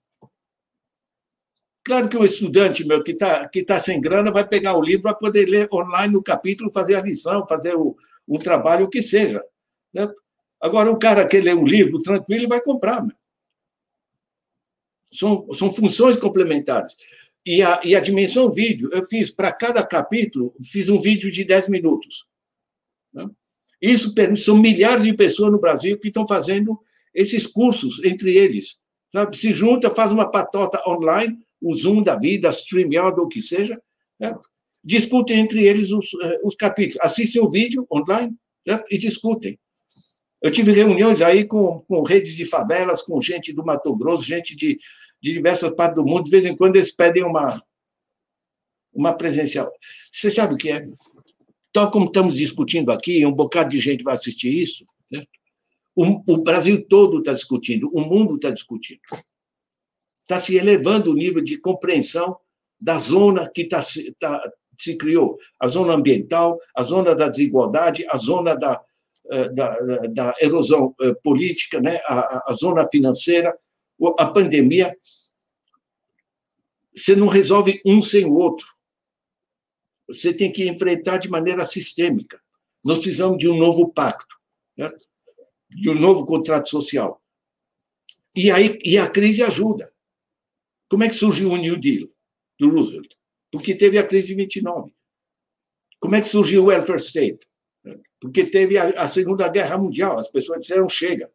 [1.84, 5.04] Claro que o estudante meu que está que tá sem grana vai pegar o livro,
[5.04, 7.96] vai poder ler online no capítulo, fazer a lição, fazer o,
[8.28, 9.42] o trabalho, o que seja.
[9.94, 10.10] Né?
[10.60, 13.06] Agora, o cara que lê um livro tranquilo vai comprar.
[13.06, 13.16] Meu.
[15.14, 16.94] São, são funções complementares.
[17.48, 21.46] E a, e a dimensão vídeo, eu fiz para cada capítulo, fiz um vídeo de
[21.46, 22.26] 10 minutos.
[23.14, 23.26] Né?
[23.82, 26.78] Isso são milhares de pessoas no Brasil que estão fazendo
[27.16, 28.82] esses cursos entre eles.
[29.14, 29.38] Sabe?
[29.38, 33.82] Se junta, faz uma patota online, o Zoom da vida, StreamYard ou o que seja,
[34.20, 34.38] né?
[34.84, 38.36] discutem entre eles os, eh, os capítulos, assistem o vídeo online
[38.66, 38.84] né?
[38.92, 39.58] e discutem.
[40.42, 44.54] Eu tive reuniões aí com, com redes de favelas, com gente do Mato Grosso, gente
[44.54, 44.78] de,
[45.22, 46.24] de diversas partes do mundo.
[46.24, 47.62] De vez em quando eles pedem uma,
[48.94, 49.72] uma presencial.
[50.12, 50.88] Você sabe o que é?
[51.72, 55.24] Tal como estamos discutindo aqui, um bocado de gente vai assistir isso, né?
[55.96, 59.02] o, o Brasil todo está discutindo, o mundo está discutindo.
[60.22, 62.38] Está se elevando o nível de compreensão
[62.80, 63.82] da zona que tá,
[64.20, 68.82] tá, se criou, a zona ambiental, a zona da desigualdade, a zona da,
[69.54, 69.78] da,
[70.10, 72.00] da erosão política, né?
[72.06, 73.58] a, a zona financeira,
[74.20, 74.96] a pandemia.
[76.96, 78.68] Você não resolve um sem o outro.
[80.08, 82.42] Você tem que enfrentar de maneira sistêmica.
[82.84, 84.36] Nós precisamos de um novo pacto,
[84.78, 84.92] né?
[85.70, 87.22] de um novo contrato social.
[88.36, 89.92] E, aí, e a crise ajuda.
[90.90, 92.08] Como é que surgiu o New Deal
[92.58, 93.14] do Roosevelt?
[93.52, 94.94] Porque teve a crise de 29.
[96.00, 97.48] Como é que surgiu o welfare state?
[98.20, 100.18] Porque teve a, a Segunda Guerra Mundial.
[100.18, 101.32] As pessoas disseram chega.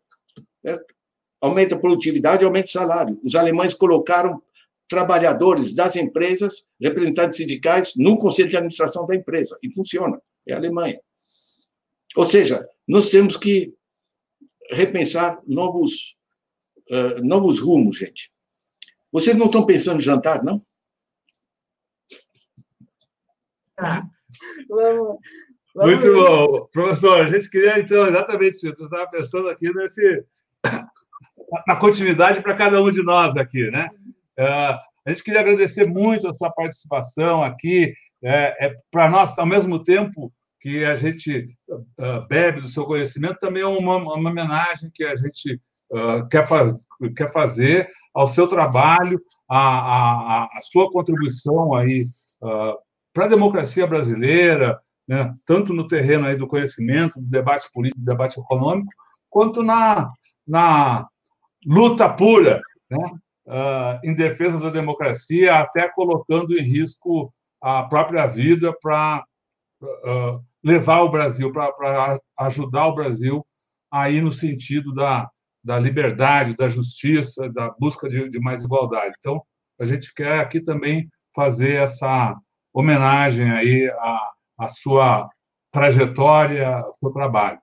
[1.42, 3.20] Aumenta a produtividade, aumenta o salário.
[3.24, 4.40] Os alemães colocaram
[4.88, 9.58] trabalhadores das empresas, representantes sindicais, no conselho de administração da empresa.
[9.60, 10.22] E funciona.
[10.46, 11.00] É a Alemanha.
[12.14, 13.74] Ou seja, nós temos que
[14.70, 16.16] repensar novos,
[16.90, 18.30] uh, novos rumos, gente.
[19.10, 20.64] Vocês não estão pensando em jantar, não?
[23.74, 24.06] Tá.
[24.68, 25.18] Vamos,
[25.74, 26.66] vamos Muito bom.
[26.72, 28.66] Professor, a gente queria, então, exatamente isso.
[28.66, 30.24] Eu estava pensando aqui nesse,
[31.66, 33.90] na continuidade para cada um de nós aqui, né?
[34.38, 37.92] Uh, a gente queria agradecer muito a sua participação aqui.
[38.22, 43.38] É, é para nós, ao mesmo tempo que a gente uh, bebe do seu conhecimento,
[43.38, 46.46] também é uma, uma homenagem que a gente uh, quer,
[47.16, 52.04] quer fazer ao seu trabalho, a, a, sua contribuição aí
[53.12, 58.06] para a democracia brasileira, né, tanto no terreno aí do conhecimento, do debate político, do
[58.06, 58.90] debate econômico,
[59.28, 60.10] quanto na,
[60.46, 61.06] na
[61.66, 62.60] luta pura,
[62.90, 63.12] né,
[63.46, 69.24] uh, em defesa da democracia, até colocando em risco a própria vida para
[69.82, 73.46] uh, levar o Brasil, para ajudar o Brasil
[73.90, 75.28] a ir no sentido da,
[75.62, 79.14] da liberdade, da justiça, da busca de, de mais igualdade.
[79.18, 79.42] Então,
[79.80, 82.36] a gente quer aqui também fazer essa
[82.72, 85.28] homenagem aí à, à sua
[85.70, 87.61] trajetória, ao seu trabalho.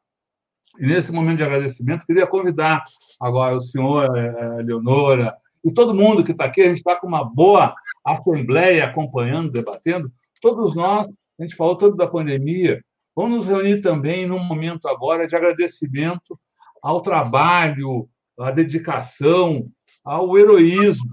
[0.79, 2.83] E nesse momento de agradecimento, queria convidar
[3.19, 6.95] agora o senhor, a eh, Leonora, e todo mundo que está aqui, a gente está
[6.95, 7.75] com uma boa
[8.05, 10.09] assembleia acompanhando, debatendo.
[10.41, 11.05] Todos nós,
[11.37, 12.81] a gente falou tanto da pandemia,
[13.13, 16.39] vamos nos reunir também num momento agora de agradecimento
[16.81, 18.07] ao trabalho,
[18.39, 19.69] à dedicação,
[20.03, 21.09] ao heroísmo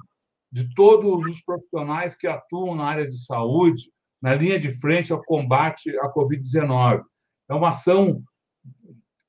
[0.53, 3.91] de todos os profissionais que atuam na área de saúde,
[4.23, 7.03] na linha de frente ao combate à Covid-19.
[7.51, 8.23] É uma ação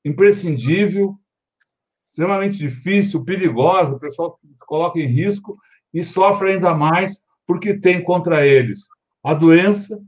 [0.04, 1.14] imprescindível,
[2.06, 5.56] extremamente difícil, perigosa, o pessoal coloca em risco
[5.92, 8.86] e sofre ainda mais porque tem contra eles
[9.22, 10.00] a doença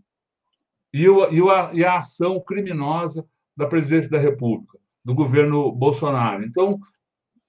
[0.93, 3.27] e, a, e a ação criminosa
[3.57, 6.45] da presidência da República, do governo Bolsonaro.
[6.45, 6.79] Então,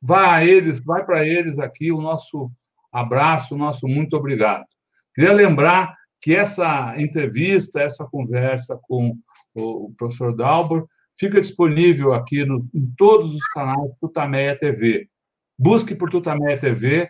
[0.01, 2.51] vai a eles, vai para eles aqui o nosso
[2.91, 4.65] abraço, o nosso muito obrigado.
[5.13, 9.17] Queria lembrar que essa entrevista, essa conversa com
[9.53, 10.87] o professor Dalbor
[11.19, 15.07] fica disponível aqui no, em todos os canais Tutameia TV.
[15.57, 17.09] Busque por Tutameia TV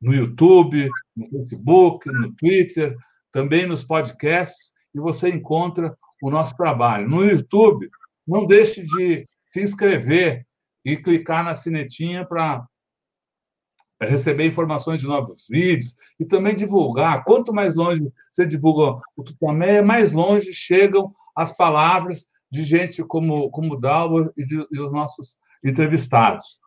[0.00, 2.96] no YouTube, no Facebook, no Twitter,
[3.32, 7.08] também nos podcasts, e você encontra o nosso trabalho.
[7.08, 7.88] No YouTube,
[8.26, 10.46] não deixe de se inscrever
[10.84, 12.66] e clicar na sinetinha para
[14.00, 17.24] receber informações de novos vídeos e também divulgar.
[17.24, 23.50] Quanto mais longe você divulga o Tutameia, mais longe chegam as palavras de gente como
[23.50, 26.58] como Dalva e, de, e os nossos entrevistados.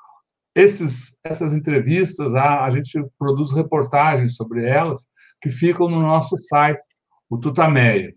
[0.54, 5.08] Esses, essas entrevistas, a, a gente produz reportagens sobre elas
[5.42, 6.82] que ficam no nosso site,
[7.30, 8.14] o Tutameia,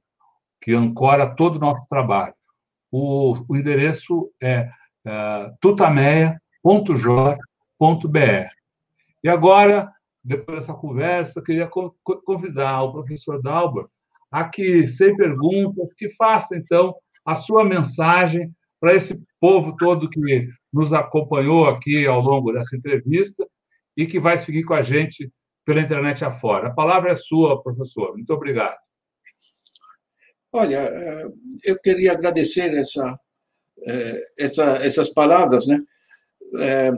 [0.60, 2.34] que ancora todo o nosso trabalho.
[2.90, 4.68] O, o endereço é,
[5.06, 8.48] é tutameia.jor.br.
[9.22, 9.92] E agora,
[10.22, 11.70] depois dessa conversa, queria
[12.24, 13.88] convidar o professor Dalbor
[14.30, 16.94] a que, sem perguntas, que faça, então,
[17.24, 23.46] a sua mensagem para esse povo todo que nos acompanhou aqui ao longo dessa entrevista
[23.96, 25.30] e que vai seguir com a gente
[25.64, 26.68] pela internet afora.
[26.68, 28.12] A palavra é sua, professor.
[28.12, 28.76] Muito obrigado.
[30.52, 31.26] Olha, eh,
[31.64, 33.18] eu queria agradecer essa,
[33.86, 35.80] eh, essa, essas palavras, né?
[36.58, 36.92] Eh,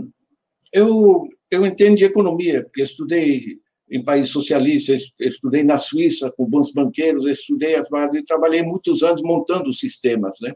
[0.72, 6.72] eu eu entendo de economia, porque estudei em países socialistas, estudei na Suíça com bons
[6.72, 10.52] banqueiros, estudei as bases e trabalhei muitos anos montando sistemas, né?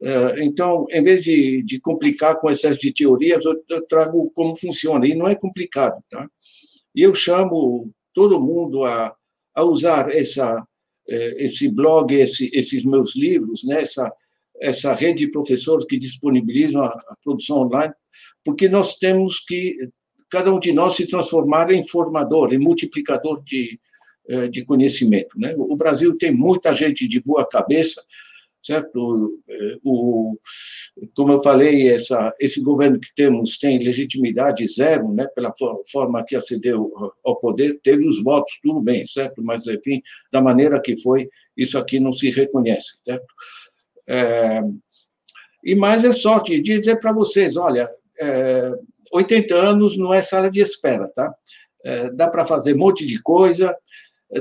[0.00, 5.06] Eh, então, em vez de, de complicar com excesso de teorias, eu, trago como funciona,
[5.06, 6.28] e não é complicado, tá?
[6.94, 9.14] E eu chamo todo mundo a,
[9.54, 10.66] a usar essa,
[11.08, 13.82] eh, esse blog, esse, esses meus livros, né?
[13.82, 14.12] essa,
[14.60, 17.92] essa rede de professores que disponibilizam a, a produção online,
[18.44, 19.76] porque nós temos que
[20.30, 23.78] cada um de nós se transformar em formador, em multiplicador de,
[24.28, 25.38] eh, de conhecimento.
[25.38, 25.54] Né?
[25.56, 28.02] O Brasil tem muita gente de boa cabeça,
[28.62, 29.40] certo?
[29.82, 30.36] O,
[31.16, 35.52] como eu falei, essa, esse governo que temos tem legitimidade zero, né, pela
[35.90, 36.92] forma que acedeu
[37.24, 39.42] ao poder, teve os votos, tudo bem, certo?
[39.42, 43.26] Mas, enfim, da maneira que foi, isso aqui não se reconhece, certo?
[44.06, 44.60] É,
[45.64, 47.90] e mais é sorte dizer para vocês, olha,
[48.20, 48.72] é,
[49.12, 51.32] 80 anos não é sala de espera, tá?
[51.84, 53.74] É, dá para fazer um monte de coisa,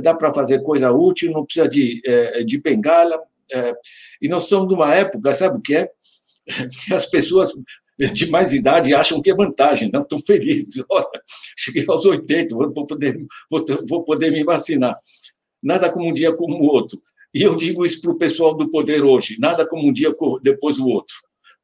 [0.01, 3.19] dá para fazer coisa útil, não precisa de, é, de bengala,
[3.51, 3.73] é,
[4.21, 5.89] e nós estamos numa época, sabe o que é?
[6.85, 7.51] Que as pessoas
[7.97, 10.83] de mais idade acham que é vantagem, não estão felizes.
[10.89, 11.07] Olha,
[11.57, 14.97] cheguei aos 80, vou poder, vou, vou poder me vacinar.
[15.61, 17.01] Nada como um dia como o outro.
[17.33, 20.77] E eu digo isso para o pessoal do poder hoje: nada como um dia depois
[20.77, 21.15] do outro.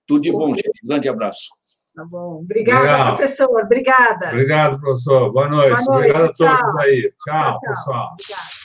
[0.05, 0.79] Tudo de bom, gente.
[0.83, 1.49] Grande abraço.
[1.95, 2.39] Tá bom.
[2.41, 3.15] Obrigada, Legal.
[3.15, 3.61] professor.
[3.63, 4.27] Obrigada.
[4.29, 5.31] Obrigado, professor.
[5.31, 5.69] Boa noite.
[5.85, 6.11] Boa noite.
[6.11, 7.13] Obrigado a todos aí.
[7.23, 7.59] Tchau, tchau, tchau.
[7.61, 8.11] pessoal.
[8.13, 8.62] Obrigada.